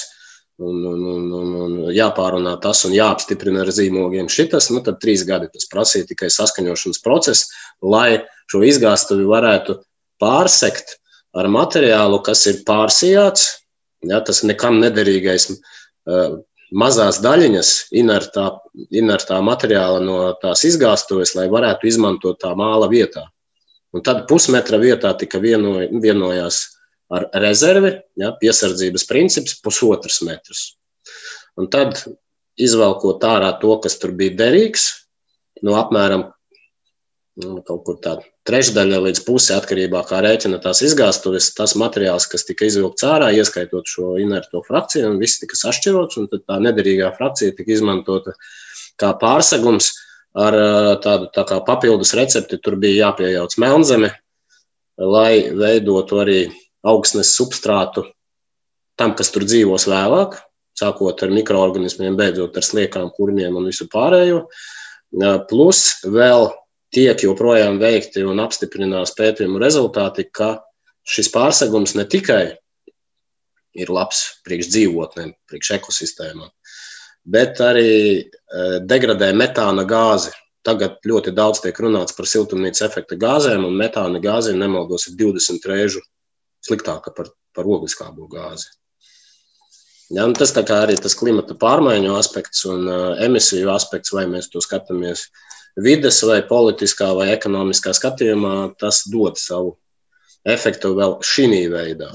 [0.58, 4.72] un, un, un, un, un jāpārunā tas un jāapstiprina ar zīmogiem šitas.
[4.74, 7.54] Nu, tad trīs gadi tas prasīja tikai saskaņošanas process,
[7.86, 9.78] lai šo izgāstuvi varētu
[10.22, 10.98] pārsekt
[11.38, 13.60] ar materiālu, kas ir pārsijāts.
[14.04, 15.62] Ja, tas nekam nederīgais Eh,
[16.74, 18.48] mazās daļiņas inertā,
[18.92, 23.28] inertā materiāla no tās izgāstuves, lai varētu izmantot tā māla vietā.
[23.94, 26.63] Un tad pusmetra vietā tika vieno, vienojās
[27.13, 30.63] ar rezervi, ja, piesardzības princips pusotrs metrs.
[31.60, 32.00] Un tad
[32.58, 34.88] izvelkot ārā to, kas tur bija derīgs,
[35.62, 36.32] no apmēram
[37.41, 42.28] nu, kaut kur tāda trešdaļa līdz pusē atkarībā no kā rēķina tās izgāstuves, tas materiāls,
[42.30, 47.13] kas tika izvilkts ārā, ieskaitot šo inerto frakciju, un viss tika sašķirots, un tā nederīgā
[47.17, 48.36] frakcija tika izmantota
[49.02, 49.93] kā pārsegums
[50.38, 50.58] ar
[51.02, 52.60] tādu tā kā papildus recepti.
[52.62, 54.12] Tur bija jāpiejauc melnzeme,
[54.98, 56.39] lai veidotu arī
[56.86, 58.06] augsnes substrātu
[59.00, 60.38] tam, kas tur dzīvos vēlāk,
[60.78, 64.43] sākot ar mikroorganismiem, beidzot ar sliekām, kurmiem un visu pārējo.
[65.50, 66.50] Plus vēl
[66.93, 70.60] tiek joprojām veikti un apstiprinās pētījumu rezultāti, ka
[71.03, 72.43] šis pārsegums ne tikai
[73.73, 76.51] ir labs priekš dzīvotnēm, priekš ekosistēmām,
[77.25, 77.89] bet arī
[78.21, 78.23] e,
[78.86, 80.34] degradē metāna gāzi.
[80.63, 85.65] Tagad ļoti daudz tiek runāts par siltumnīcas efekta gāzēm, un metāna gāze, nemaldos, ir 20
[85.67, 85.99] reižu
[86.63, 88.69] sliktāka par, par ogliskābo gāzi.
[90.13, 95.25] Ja, tas arī tas klimata pārmaiņu aspekts un uh, emisiju aspekts, vai mēs to skatāmies
[95.25, 99.78] uh, vides vai politiskā vai ekonomiskā skatījumā, tas dod savu
[100.46, 102.12] efektu vēl šī veidā.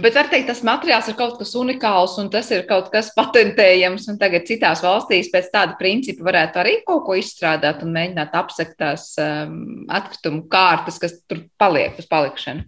[0.00, 4.06] Bet var teikt, tas materiāls ir kaut kas unikāls un tas ir kaut kas patentējams.
[4.08, 8.78] Un tagad citās valstīs pēc tāda principa varētu arī kaut ko izstrādāt un mēģināt apsekt
[8.80, 12.64] tās um, atkritumu kārtas, kas tur paliek uz palikšanu.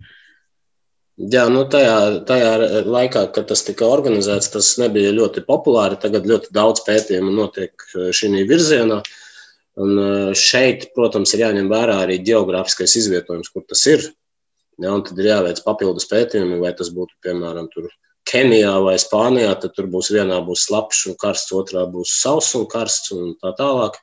[1.32, 2.52] Jā, nu tajā, tajā
[2.90, 6.00] laikā, kad tas tika organizēts, tas nebija ļoti populāri.
[6.02, 8.98] Tagad ļoti daudz pētījumu notiek šī virzienā.
[8.98, 9.21] Uh,
[9.80, 14.04] Un eh, šeit, protams, ir jāņem vērā arī geogrāfiskais izvietojums, kur tas ir.
[14.80, 17.68] Ja, tad ir jāveic papildus pētījumi, vai tas būtu piemēram
[18.28, 19.54] Kenijā vai Spānijā.
[19.60, 23.54] Tad tur būs vienā būs slapjš un karsts, otrā būs sauss un karsts un tā
[23.58, 23.98] tālāk.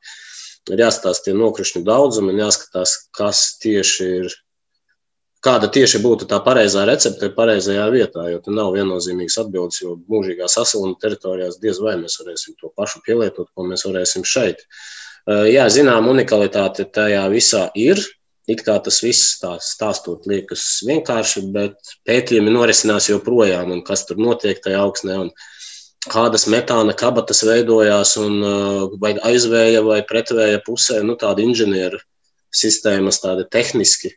[0.69, 4.37] Ir jāskatās tie nokrišņu daudzumi un jāskatās, kas tieši ir.
[5.39, 10.49] Kāda tieši būtu tā pareizā recepte pareizajā vietā, jo tur nav viennozīmīgas atbildes, jo mūžīgā
[10.51, 14.65] sasiluma teritorijās diez vai mēs varēsim to pašu pielietot, ko mēs varēsim šeit.
[14.65, 14.81] Uh,
[15.27, 18.01] jā, zinām, unikalitāte tajā visā ir.
[18.49, 24.17] It kā tas viss tā stāstot liekas vienkārši, bet pētījumi norisinās joprojām, un kas tur
[24.17, 25.29] notiek tajā augsnē, un
[26.09, 32.01] kādas metāna kabatas veidojās, un eh, vai aizvēja vai pretvēja pusē, nu tāda inženieru
[32.49, 34.15] sistēmas, tādi tehniski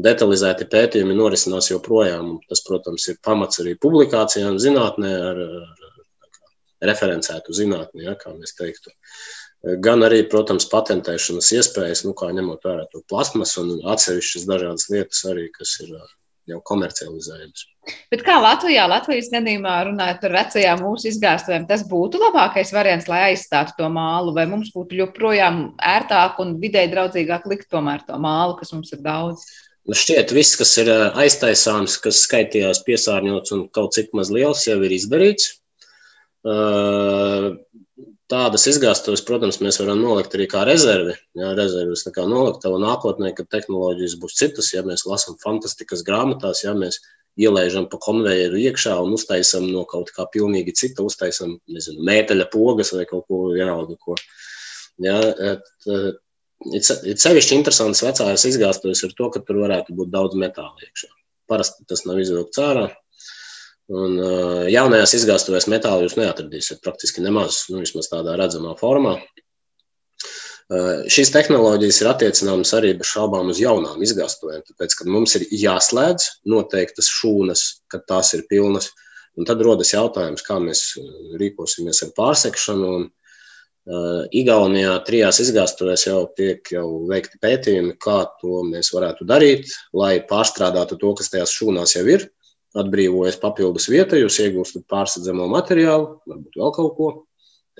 [0.00, 2.36] detalizēti pētījumi norisinās joprojām.
[2.52, 5.92] Tas, protams, ir pamats arī publikācijām zinātnē, ar, ar,
[6.84, 8.92] ar referencētu zinātnē, ja, kā mēs teiktu.
[8.92, 9.39] Uh,
[9.84, 15.22] gan arī, protams, patentēšanas iespējas, nu, kā ņemot vērā to plasmasu un atsevišķas dažādas lietas
[15.28, 15.92] arī, kas ir
[16.50, 17.66] jau komercializējamas.
[18.12, 23.22] Bet kā Latvijā, Latvijas gadījumā runājot par vecajām mūsu izgāstuvēm, tas būtu labākais variants, lai
[23.30, 28.56] aizstātu to mālu, vai mums būtu joprojām ērtāk un vidē draudzīgāk likt tomēr to mālu,
[28.58, 29.44] kas mums ir daudz?
[29.88, 34.76] Nu šķiet, viss, kas ir aiztaisāms, kas skaitījās piesārņots un kaut cik maz liels, jau
[34.86, 35.54] ir izdarīts.
[38.30, 41.16] Tādas izgāstuves, protams, mēs varam nolikt arī kā rezervi.
[41.38, 46.76] Jā, rezervis kā noliktava nākotnē, kad tehnoloģijas būs citas, ja mēs lasām fantastikas grāmatās, ja
[46.78, 47.00] mēs
[47.40, 52.92] ielaižam pa konvejeru iekšā un uztaisam no kaut kā pilnīgi cita, uztaisam, nezinu, mēteļa pogas
[52.94, 54.14] vai kaut ko vienalga, ko.
[55.02, 55.18] Ja,
[55.50, 55.66] et,
[56.70, 61.10] ir sevišķi interesants vecājās izgāstuves ar to, ka tur varētu būt daudz metāla iekšā.
[61.50, 62.90] Parasti tas nav izvilkts ārā.
[63.90, 64.18] Un,
[64.70, 69.16] jaunajās izgāstuvēs metālu jūs neatradīsiet praktiski nemaz, nu, vismaz tādā redzamā formā.
[71.10, 76.28] Šīs tehnoloģijas ir attiecināmas arī bez šaubām uz jaunām izgāstuvēm, tāpēc, ka mums ir jāslēdz
[76.52, 78.92] noteiktas šūnas, kad tās ir pilnas,
[79.34, 80.84] un tad rodas jautājums, kā mēs
[81.42, 83.10] rīkosimies ar pārsekšanu, un
[84.36, 90.98] Igaunijā trijās izgāstuvēs jau tiek jau veikti pētījumi, kā to mēs varētu darīt, lai pārstrādātu
[91.00, 92.28] to, kas tajās šūnās jau ir,
[92.78, 97.10] atbrīvojas papildus vieta, jūs iegūstat pārsedzamo materiālu, varbūt vēl kaut ko,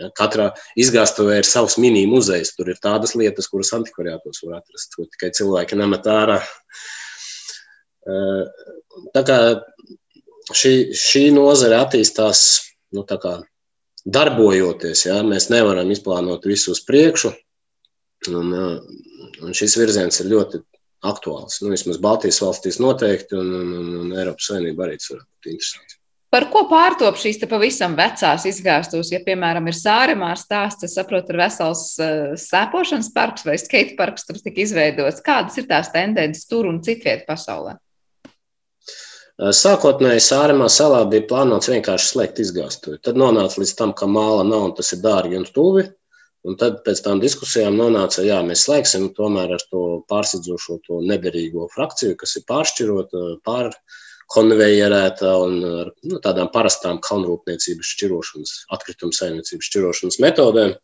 [0.00, 0.46] Ja, katrā
[0.80, 2.54] izgāstuvē ir savs mini-muzejs.
[2.56, 6.38] Tur ir tādas lietas, kuras antikvariātos var atrast, ko tikai cilvēki nemet ārā.
[9.14, 9.38] Tā kā
[10.56, 12.44] šī, šī nozare attīstās
[12.96, 13.04] nu,
[14.06, 17.34] darbojoties, ja, mēs nevaram izplānot visu uz priekšu.
[18.30, 18.52] Un,
[19.40, 20.62] un šis virziens ir ļoti
[21.06, 21.60] aktuāls.
[21.62, 25.96] Nu, vismaz Baltijas valstīs noteikti, un, un, un Eiropas Savienība arī tas varētu būt interesants.
[26.30, 29.08] Par ko pārtop šīs pavisam vecās izgāstos?
[29.10, 34.28] Ja, piemēram, ir sāremā stāsts, es saprotu, ir vesels uh, slēpošanas parks vai skate parks,
[34.28, 35.24] tur tika izveidots.
[35.26, 37.74] Kādas ir tās tendences tur un citviet pasaulē?
[39.40, 42.98] Sākotnēji Sāremā salā bija plānots vienkārši slēgt izgāstuvi.
[43.00, 45.86] Tad nonāca līdz tam, ka māla nav un tas ir dārgi un tuvi.
[46.48, 51.66] Un tad pēc tam diskusijām nonāca, jā, mēs slēgsim tomēr ar to pārsadzošo, to nederīgo
[51.74, 53.74] frakciju, kas ir pāršķirota, pār,
[54.30, 60.76] konvejerēta un ar nu, tādām parastām kalnrūpniecības šķirošanas, atkritumu saimniecības šķirošanas metodēm.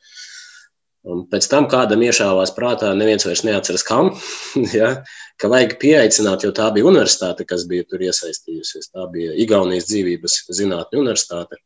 [1.07, 4.11] Un pēc tam kādam iešāvās prātā, neviens vairs neatceras, kam,
[4.79, 4.90] ja,
[5.38, 8.90] ka vajag pieaicināt, jo tā bija universitāte, kas bija tur iesaistījusies.
[8.90, 11.61] Tā bija Igaunijas dzīvības zinātņu universitāte,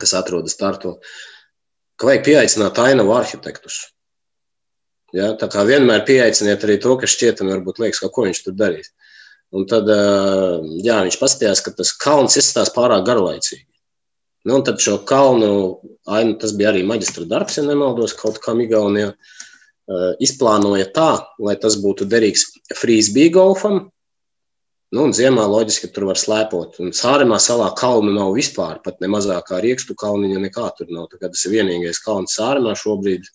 [0.00, 0.96] kas atrodas Tartu.
[1.96, 3.86] Ka vajag pieaicināt ainavu arhitektus.
[5.16, 8.56] Ja, tā kā vienmēr pieaiciniet arī to, kas šķietami varbūt liekas, ka ko viņš tur
[8.58, 8.92] darīs.
[9.54, 13.64] Un tad jā, viņš paskatījās, ka tas kalns izskatās pārāk garlaicīgi.
[14.46, 15.50] Nu, un tad šo kalnu,
[16.06, 19.14] ainu, tas bija arī maģistra darbs, ja nemaldos, kaut kā Igaunijā,
[20.22, 21.10] izplānoja tā,
[21.42, 22.44] lai tas būtu derīgs
[22.78, 23.86] frīzbī golfam.
[24.94, 26.78] Nu, un ziemā loģiski tur var slēpot.
[26.84, 31.08] Un Sāremā salā kalnu nav vispār, pat ne mazākā riekstu kalniņa nekā tur nav.
[31.10, 33.26] Tā tas ir vienīgais kalns Sāremā šobrīd,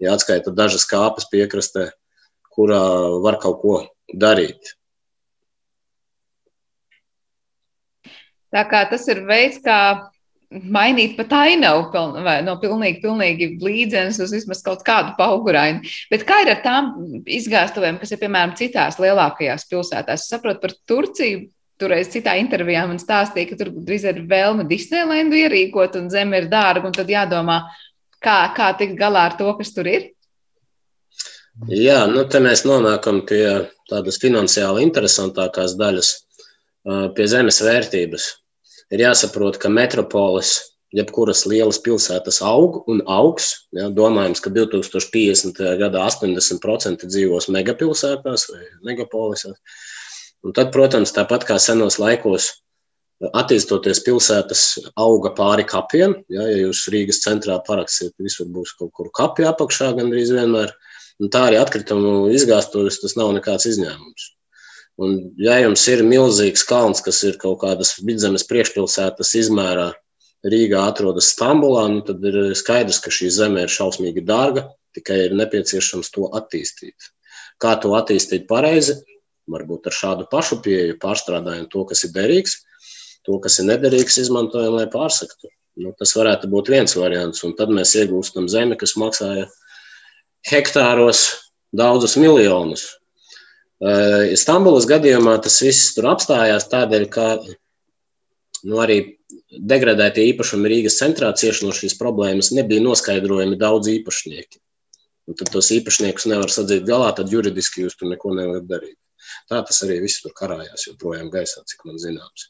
[0.00, 1.90] ja atskaita dažas kāpas piekrastē,
[2.56, 2.80] kurā
[3.20, 3.76] var kaut ko
[4.16, 4.72] darīt.
[8.48, 10.08] Tā kā tas ir veids, kā
[10.48, 11.90] mainīt pat ainavu
[12.46, 15.84] no pilnīgi, pilnīgi blīdzenes uz vismaz kaut kādu paugurainu.
[16.12, 16.90] Bet kā ir ar tām
[17.24, 20.24] izgāstuvēm, kas ir piemēram citās lielākajās pilsētās?
[20.24, 21.48] Es saprotu par Turciju.
[21.78, 26.48] Toreiz citā intervijā man stāstīja, ka tur drīz ir vēlme Disneylandu ierīkot, un zeme ir
[26.50, 27.60] dārga, un tad jādomā,
[28.18, 30.08] kā, kā tikt galā ar to, kas tur ir.
[31.70, 36.10] Jā, nu te mēs nonākam pie tādas finansiāli interesantākās daļas
[37.14, 38.28] pie zemes vērtības.
[38.94, 40.54] Ir jāsaprot, ka metropolis,
[40.96, 43.50] jebkuras lielas pilsētas aug un augs.
[43.76, 45.60] Ja, domājams, ka 2050.
[45.82, 49.58] gadā 80% dzīvos megapilsētās vai megapolisās.
[50.46, 52.52] Un tad, protams, tāpat kā senos laikos,
[53.34, 54.64] attīstoties pilsētas
[54.96, 56.14] auga pāri kapiem.
[56.32, 60.72] Ja, ja jūs Rīgas centrā parakstīsiet, visur būs kaut kur kapi apakšā gandrīz vienmēr.
[61.18, 64.32] Un tā arī atkritumu izgāstuvis, tas nav nekāds izņēmums.
[64.98, 69.92] Un, ja jums ir milzīgs kalns, kas ir kaut kādas vidzemes priekšpilsētas izmērā,
[70.46, 75.36] Rīgā atrodas Stambulā, nu, tad ir skaidrs, ka šī zeme ir šausmīgi dārga, tikai ir
[75.38, 77.10] nepieciešams to attīstīt.
[77.62, 78.94] Kā to attīstīt pareizi?
[79.50, 82.58] Varbūt ar šādu pašu pieeju pārstrādājam to, kas ir derīgs,
[83.26, 85.50] to, kas ir nederīgs, izmantojam, lai pārsaktu.
[85.78, 89.46] Nu, tas varētu būt viens variants, un tad mēs iegūstam zemi, kas maksāja
[90.50, 91.26] hektāros
[91.74, 92.97] daudzus miljonus.
[93.78, 98.98] Eh, Stambulas gadījumā tas viss tur apstājās tādēļ, ka nu, arī
[99.48, 104.58] degradētie īpašumi Rīgas centrā cieši no šīs problēmas nebija noskaidrojami daudz īpašnieki.
[105.28, 108.96] Un tad tos īpašniekus nevar sadzīt galā, tad juridiski jūs tur neko nevarat darīt.
[109.48, 112.48] Tā tas arī viss tur karājās joprojām gaisā, cik man zināms.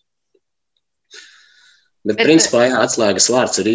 [2.07, 3.73] Bet, principā, jā, atslēgas vārds ir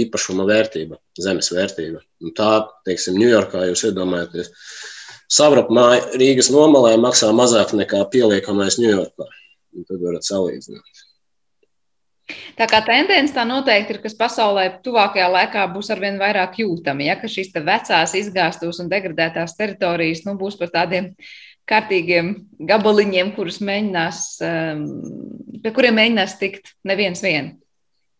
[0.00, 2.00] īpašuma vērtība, zemes vērtība.
[2.24, 2.48] Un tā,
[2.88, 4.50] teiksim, Ņujorkā jūs iedomājaties,
[5.30, 9.28] savrapmāja Rīgas nomalē maksā mazāk nekā pieliekamais Ņujorkā.
[9.86, 11.06] Tad varat salīdzināt.
[12.58, 17.16] Tā kā tendence tā noteikti ir, kas pasaulē tuvākajā laikā būs arvien vairāk jūtama, ja
[17.18, 21.12] ka šīs vecās izgāstos un degradētās teritorijas nu, būs par tādiem
[21.70, 22.34] kārtīgiem
[22.70, 24.84] gabaliņiem, kurus mēģinās, um,
[25.62, 27.56] pie kuriem mēģinās tikt neviens viens.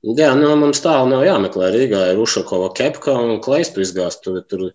[0.00, 1.66] Jā, nu, mums tālu nav jāmeklē.
[1.74, 4.38] Rīgā ir Ušakova kepka un kleistu izgāstu.
[4.48, 4.70] Tur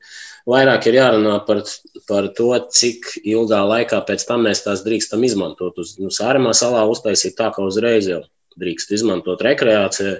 [0.46, 1.64] vairāk ir jārunā par,
[2.06, 5.82] par to, cik ilgā laikā pēc tam mēs tās drīkstam izmantot.
[5.82, 8.22] Uz nu, Sāremā salā uztaisīt tā, ka uzreiz jau
[8.62, 10.20] drīkst izmantot rekreācijai.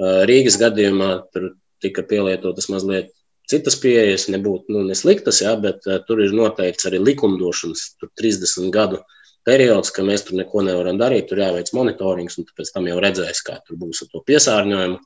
[0.00, 1.50] Rīgas gadījumā tur
[1.84, 3.12] tika pielietotas mazliet
[3.50, 9.02] citas pieejas, nebūtu nu, nesliktas, jā, bet tur ir noteikts arī likumdošanas 30 gadu
[9.46, 11.28] periods, ka mēs tur neko nevaram darīt.
[11.30, 14.98] Tur jāveic monitorings, un pēc tam jau redzēs, kā tur būs ar to piesārņojumu,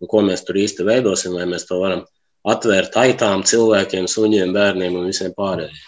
[0.00, 2.06] un ko mēs tur īsti veidosim, vai mēs to varam
[2.46, 5.84] atvērt aitām, cilvēkiem, suņiem, bērniem un visiem pārējiem.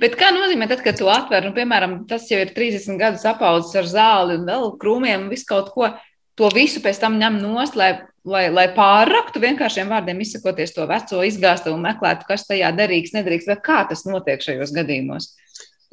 [0.00, 3.76] Bet kā nozīmē, tad, kad to atver, nu, piemēram, tas jau ir 30 gadus apaudzis
[3.76, 5.90] ar zāli un vēl krūmiem un visu kaut ko,
[6.36, 7.90] to visu pēc tam ņem nost, lai,
[8.24, 13.52] lai, lai pārraktu vienkāršiem vārdiem, izsakoties to veco izgāstu un meklētu, kas tajā derīgs, nedrīkst,
[13.52, 15.34] vai kā tas notiek šajos gadījumos?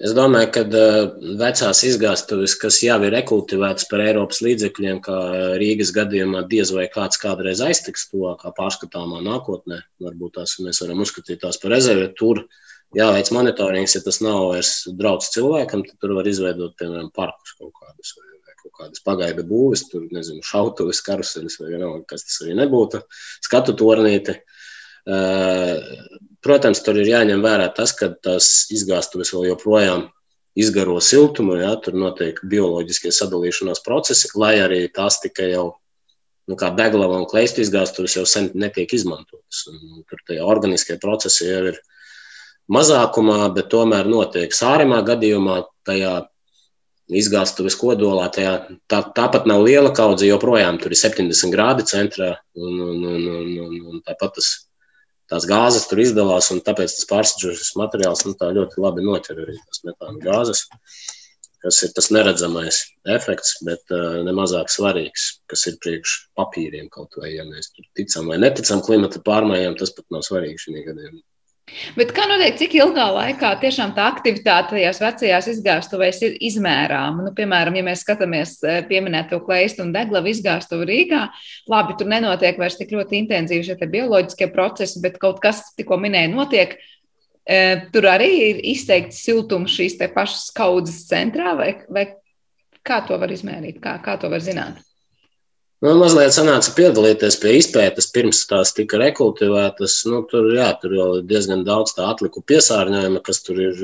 [0.04, 5.20] Es domāju, ka uh, vecās izgāstuves, kas jau ir rekultivētas par Eiropas līdzekļiem, kā
[5.62, 9.80] Rīgas gadījumā, diez vai kāds kādreiz aiztiks to kā pārskatāmā nākotnē.
[10.04, 12.10] Varbūt tās mēs varam uzskatīt tās par rezervi.
[12.20, 12.43] Tur
[12.97, 17.72] jāveic monitorings, ja tas nav vairs draudz cilvēkam, tad tur var izveidot, piemēram, parkus kaut
[17.80, 18.28] kādus vai,
[18.60, 23.06] kaut kādas pagaida būves, tur, nezinu, šautuves, karuseļus vai vienalga, kas tas arī nebūtu,
[23.47, 24.36] skatu tornīti.
[25.04, 25.80] Uh,
[26.44, 30.10] Protams, tur ir jāņem vērā tas, ka tās izgāstuves vēl joprojām
[30.60, 35.70] izgaro siltumu, ja, tur notiek bioloģiskie sadalīšanās procesi, lai arī tās tikai jau,
[36.50, 39.64] nu, kā deglava un kleistu izgāstuves jau sen netiek izmantotas.
[40.10, 41.80] Tur tie organiskie procesi jau ir
[42.72, 46.14] mazākumā, bet tomēr notiek sāremā gadījumā tajā
[47.14, 48.28] izgāstuves kodolā.
[48.36, 48.54] Tajā,
[48.91, 53.50] tā, tāpat nav liela kaudze, joprojām tur ir 70 grādi centrā un, un, un, un,
[53.66, 54.54] un, un tāpat tas
[55.32, 59.84] tās gāzes tur izdalās, un tāpēc tas pārstāvjušais materiāls nu, ļoti labi noķer arī tās
[59.88, 60.65] metāna gāzes,
[61.63, 62.80] kas ir tas neredzamais
[63.15, 68.41] efekts, bet uh, nemazāk svarīgs, kas ir priekš papīriem kaut vai, ja mēs ticam vai
[68.43, 71.24] neticam klimata pārmaiņām, tas pat nav svarīgi šī gadījumā.
[71.95, 77.24] Bet kā notiek, cik ilgā laikā tiešām tā aktivitāte tajās vecajās izgāstuvēs ir izmērāma?
[77.24, 81.24] Nu, piemēram, ja mēs skatāmies eh, pieminēto kleistu un deglavu izgāstuvu Rīgā,
[81.72, 86.34] labi, tur nenotiek vairs tik ļoti intensīvi šie bioloģiskie procesi, bet kaut kas, tikko minēja,
[86.36, 86.76] notiek.
[87.47, 92.09] Eh, tur arī ir izteikts siltums šīs pašas kaudzes centrā, vai, vai
[92.84, 94.84] kā to var izmērīt, kā, kā to var zināt?
[95.84, 99.98] Man mazliet sanāca piedalīties pie izpētes, pirms tās tika rekultivētas.
[100.08, 103.82] Nu, tur, jā, tur jau ir diezgan daudz tā atliku piesārņojuma, kas tur ir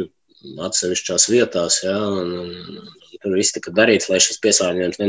[0.69, 1.81] atsevišķās vietās.
[1.83, 2.87] Jā, un, un,
[3.19, 5.01] tur viss tika darīts, lai šis piesārņojums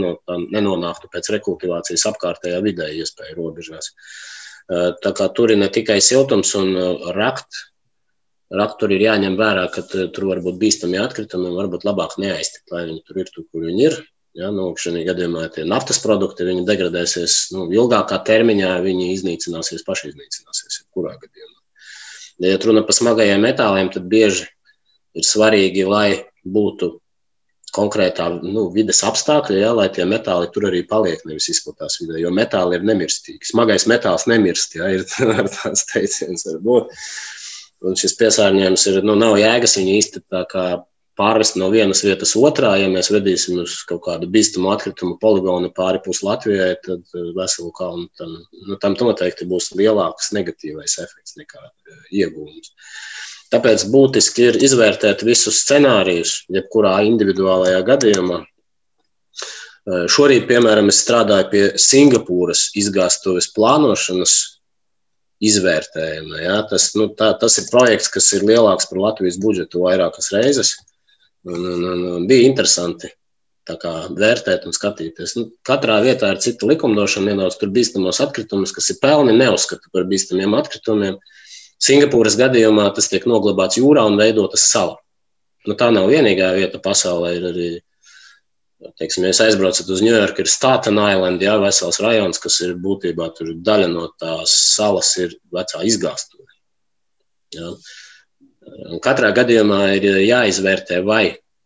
[0.57, 3.93] nenonāktu pēc rekultivācijas apkārtējā vidē, iespēju robežās.
[4.71, 6.75] Tā kā tur ir ne tikai siltums un
[7.15, 7.67] rakt,
[8.51, 12.67] rakt tur ir jāņem vērā, ka tur var būt bīstami atkritumi un varbūt labāk neaiztikt,
[12.75, 14.03] lai viņi tur ir tur, kur viņi ir
[14.39, 20.85] Ja, nu, šajā gadījumā tie naftas produkti degradēsies nu, ilgākā termiņā, viņi iznīcināsies, paši iznīcināsies.
[20.95, 21.59] Kurā gadījumā?
[22.47, 24.47] Ja runa par smagajiem metāliem, tad bieži
[25.19, 26.93] ir svarīgi, lai būtu
[27.75, 32.19] konkrētā nu, vidas apstākļi, ja, lai tie metāli tur arī paliek, nevis izplatās vidē.
[32.23, 33.51] Jo metāli ir nemirstīgi.
[33.51, 35.05] Smagais metāls nemirst, ja ir
[35.59, 36.95] tāds teiciens, varbūt.
[37.87, 40.65] Un šis piesārņojums ir, nu, nav jēgas viņu īsti tā kā
[41.21, 42.73] pārvest no vienas vietas otrā.
[42.81, 47.73] Ja mēs vedīsim uz kaut kādu bīstamu atkritumu poligonu pāri pus Latvijai, tad eh, veselu
[47.77, 52.73] kalnu tam, nu, tam noteikti būs lielāks negatīvais efekts nekā eh, iegūms.
[53.51, 58.45] Tāpēc būtiski ir izvērtēt visus scenārijus, jebkurā individuālajā gadījumā.
[58.45, 64.39] Eh, šorīt, piemēram, es strādāju pie Singapūras izgāstuves plānošanas
[65.41, 66.41] izvērtējuma.
[66.45, 66.61] Ja?
[66.71, 70.77] Tas, nu, tā, tas ir projekts, kas ir lielāks par Latvijas budžetu vairākas reizes.
[71.49, 73.09] Un, un, un, un bija interesanti
[73.81, 75.37] kā, vērtēt un skatīties.
[75.39, 80.09] Nu, katrā vietā ir cita likumdošana, nedaudz tur bīstamos atkritumus, kas ir pelni, neuzskata par
[80.11, 81.21] bīstamiem atkritumiem.
[81.81, 84.99] Singapūras gadījumā tas tiek noglabāts jūrā un veidotas sala.
[85.69, 87.33] Nu, tā nav vienīgā vieta pasaulē.
[87.37, 87.69] Ir arī,
[89.01, 93.31] teiksim, ja aizbraucat uz Ņujorku, ir Staten Island, jā, vesels rajons, kas ir būtībā
[93.65, 96.49] daļa no tās salas, ir vecā izgāstuve.
[99.05, 101.25] Katrā gadījumā ir jāizvērtē, vai,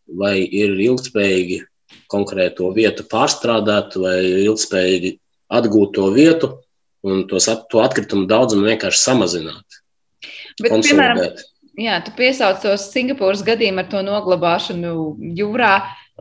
[0.08, 1.62] vai ir ilgspējīgi
[2.10, 5.16] konkrēto vietu pārstrādāt, vai ilgspējīgi
[5.54, 6.52] atgūt to vietu
[7.04, 9.82] un tos, to atkritumu daudzumu vienkārši samazināt.
[10.62, 11.34] Bet, piemēram,
[11.74, 14.90] Jā, tu piesauc tos Singapūras gadījumu ar to noglabāšanu
[15.34, 15.72] jūrā.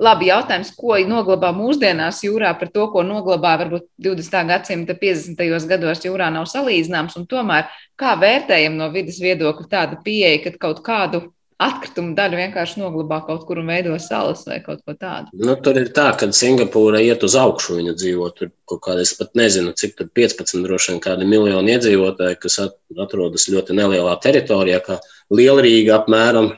[0.01, 4.39] Labi, jautājums, ko noglabā mūsdienās jūrā par to, ko noglabā varbūt 20.
[4.49, 5.67] gadsimta 50.
[5.69, 7.19] gados jūrā nav salīdzināms.
[7.29, 7.69] Tomēr
[7.99, 11.27] kā vērtējam no vidas viedokļa tāda pieeja, ka kaut kādu
[11.61, 15.29] atkritumu daļu vienkārši noglabā kaut kur un veido salas vai kaut ko tādu.
[15.37, 19.13] Nu, tur ir tā, ka Singapūra iet uz augšu, viņa dzīvo tur kaut kādā, es
[19.19, 24.81] pat nezinu, cik tur 15 droši vien kādi miljoni iedzīvotāji, kas atrodas ļoti nelielā teritorijā,
[24.83, 24.99] kā
[25.33, 26.51] Lielrīga apmēram,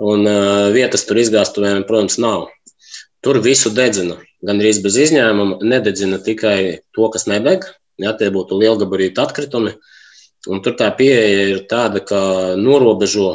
[0.00, 2.48] un uh, vietas tur izgāstuvēm, protams, nav.
[3.20, 7.66] Tur visu dedzina, gandrīz bez izņēmuma, nededzina tikai to, kas nedeg,
[8.00, 9.74] ja tie būtu lielgabarīti atkritumi,
[10.48, 12.20] un tur tā pieeja ir tāda, ka
[12.56, 13.34] norobežo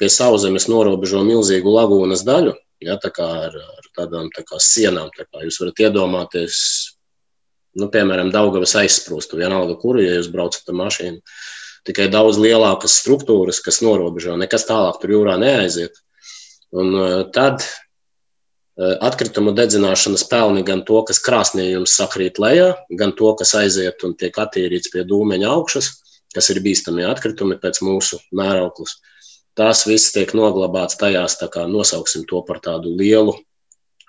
[0.00, 2.54] pie sauszemes norobežo milzīgu lagūnas daļu,
[2.86, 5.10] ja, tā kā ar, ar tādām tā kā sienām.
[5.16, 6.60] Tā kā jūs varat iedomāties,
[7.80, 11.20] nu, piemēram, Daugavas aizsprūstu, vienalga, kuru, ja jūs braucat ar mašīnu.
[11.88, 16.02] Tikai daudz lielākas struktūras, kas norobežo, nekas tālāk tur jūrā neaiziet.
[16.76, 23.16] Un uh, tad uh, atkritumu dedzināšanas pelni gan to, kas krāsnī jums sakrīt lejā, gan
[23.16, 25.94] to, kas aiziet un tiek attīrīts pie dūmeņa augšas,
[26.34, 28.98] kas ir bīstamie atkritumi pēc mūsu mērauklas.
[29.00, 29.20] Uh,
[29.58, 33.34] tās viss tiek noglabāts tajās, tā kā nosauksim to par tādu lielu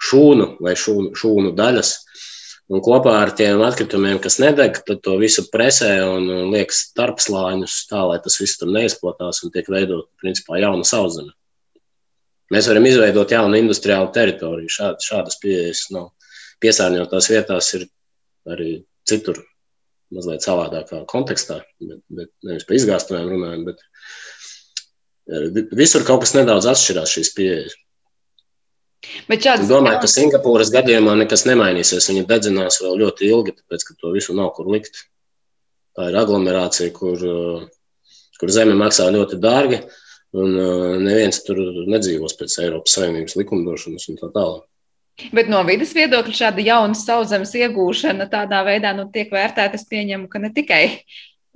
[0.02, 1.92] šūnu vai šūnu, šūnu daļas.
[2.72, 8.04] Un kopā ar tiem atkritumiem, kas nedeg, tad to visu presē un, liek starpslāņus tā,
[8.08, 11.34] lai tas viss tur neizplatās un tiek veidot, principā, jauna sauszeme.
[12.52, 14.72] Mēs varam izveidot jaunu industriālu teritoriju.
[14.72, 16.12] Šād, šādas pieejas nav.
[16.64, 17.88] Piesārņotās vietās ir
[18.52, 18.72] arī
[19.08, 19.40] citur
[20.12, 23.84] mazliet savādākā kontekstā, bet, bet nevis par izgāstumiem runājam, bet
[25.72, 27.76] Visur kaut kas nedaudz atšķirās šīs pieejas.
[29.30, 29.66] Bet šāds...
[29.66, 32.10] Es domāju, ka Singapūras gadījumā nekas nemainīsies.
[32.12, 35.06] Viņi dedzinās vēl ļoti ilgi, tāpēc ka to visu nav kur likt.
[35.98, 37.24] Tā ir aglomerācija, kur,
[38.40, 39.82] kur zeme maksā ļoti dārgi,
[40.38, 40.54] un
[41.04, 41.60] neviens tur
[41.92, 44.68] nedzīvos pēc Eiropas Savienības likumdošanas un tā tālāk.
[45.36, 50.30] Bet no vidas viedokļa šāda jauna sauszemes iegūšana tādā veidā nu, tiek vērtēta, es pieņemu,
[50.32, 50.82] ka ne tikai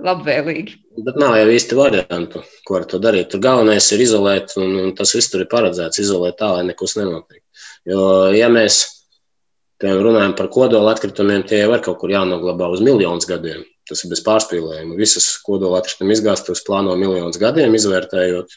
[0.03, 0.79] labvēlīgi.
[1.05, 3.29] Bet nav jau īsti variantu, ko ar to darīt.
[3.31, 6.97] Tur galvenais ir izolēt, un, un tas viss tur ir paredzēts izolēt tā, lai nekas
[6.99, 7.41] nenotiek.
[7.87, 8.01] Jo,
[8.35, 8.83] ja mēs
[9.81, 13.63] piemēram, runājam par kodola atkritumiem, tie jau ir kaut kur jānoglabā uz miljonus gadiem.
[13.85, 14.97] Tas ir bez pārspīlējuma.
[14.97, 18.55] Visas kodola atkrituma izgāstus plāno miljonus gadiem, izvērtējot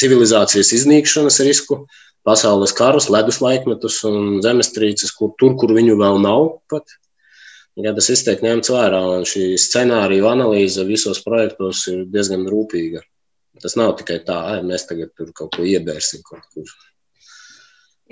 [0.00, 1.82] civilizācijas iznīkšanas risku,
[2.24, 6.96] pasaules karus, ledus laikmetus un zemestrīces, kur, tur, kur viņu vēl nav pat.
[7.80, 13.00] Ja tas tiek ņemts vērā, un šī scenāriju analīze visos projektos ir diezgan rūpīga.
[13.62, 16.68] Tas nav tikai tā, ka mēs tagad tur kaut ko iebērsim kaut kur.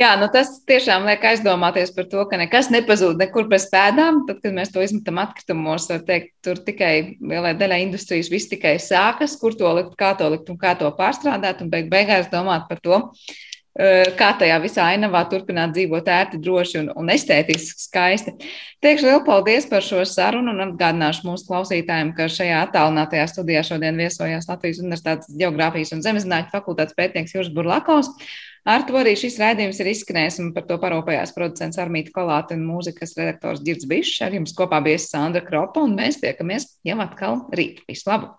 [0.00, 4.22] Jā, nu tas tiešām liek aizdomāties par to, ka nekas nepazūd nekur bez pēdām.
[4.28, 8.78] Tad, kad mēs to izmetam atkritumos, var teikt, tur tikai lielai daļai industrijas viss tikai
[8.80, 12.64] sākas, kur to likt, kā to likt un kā to pārstrādāt, un beig beigās domāt
[12.70, 13.02] par to,
[14.18, 18.34] kā tajā visā ainavā turpināt dzīvot ērti, droši un, un estētiski skaisti.
[18.82, 24.00] Teikšu lielu paldies par šo sarunu un atgādināšu mūsu klausītājiem, ka šajā attālinātajā studijā šodien
[24.00, 28.10] viesojās Latvijas Universitātes Geogrāfijas un Zemezinātņu fakultātes pētnieks Juris Burlakovs.
[28.68, 32.66] Ar to arī šis raidījums ir izskanējis, un par to parūpējās producents Armīta Kolāte un
[32.68, 34.18] mūzikas redaktors Girds Bišs.
[34.26, 37.80] Ar jums kopā bija Sandra Kropa, un mēs tiekamies jau atkal rīt.
[37.88, 38.34] Visu labu!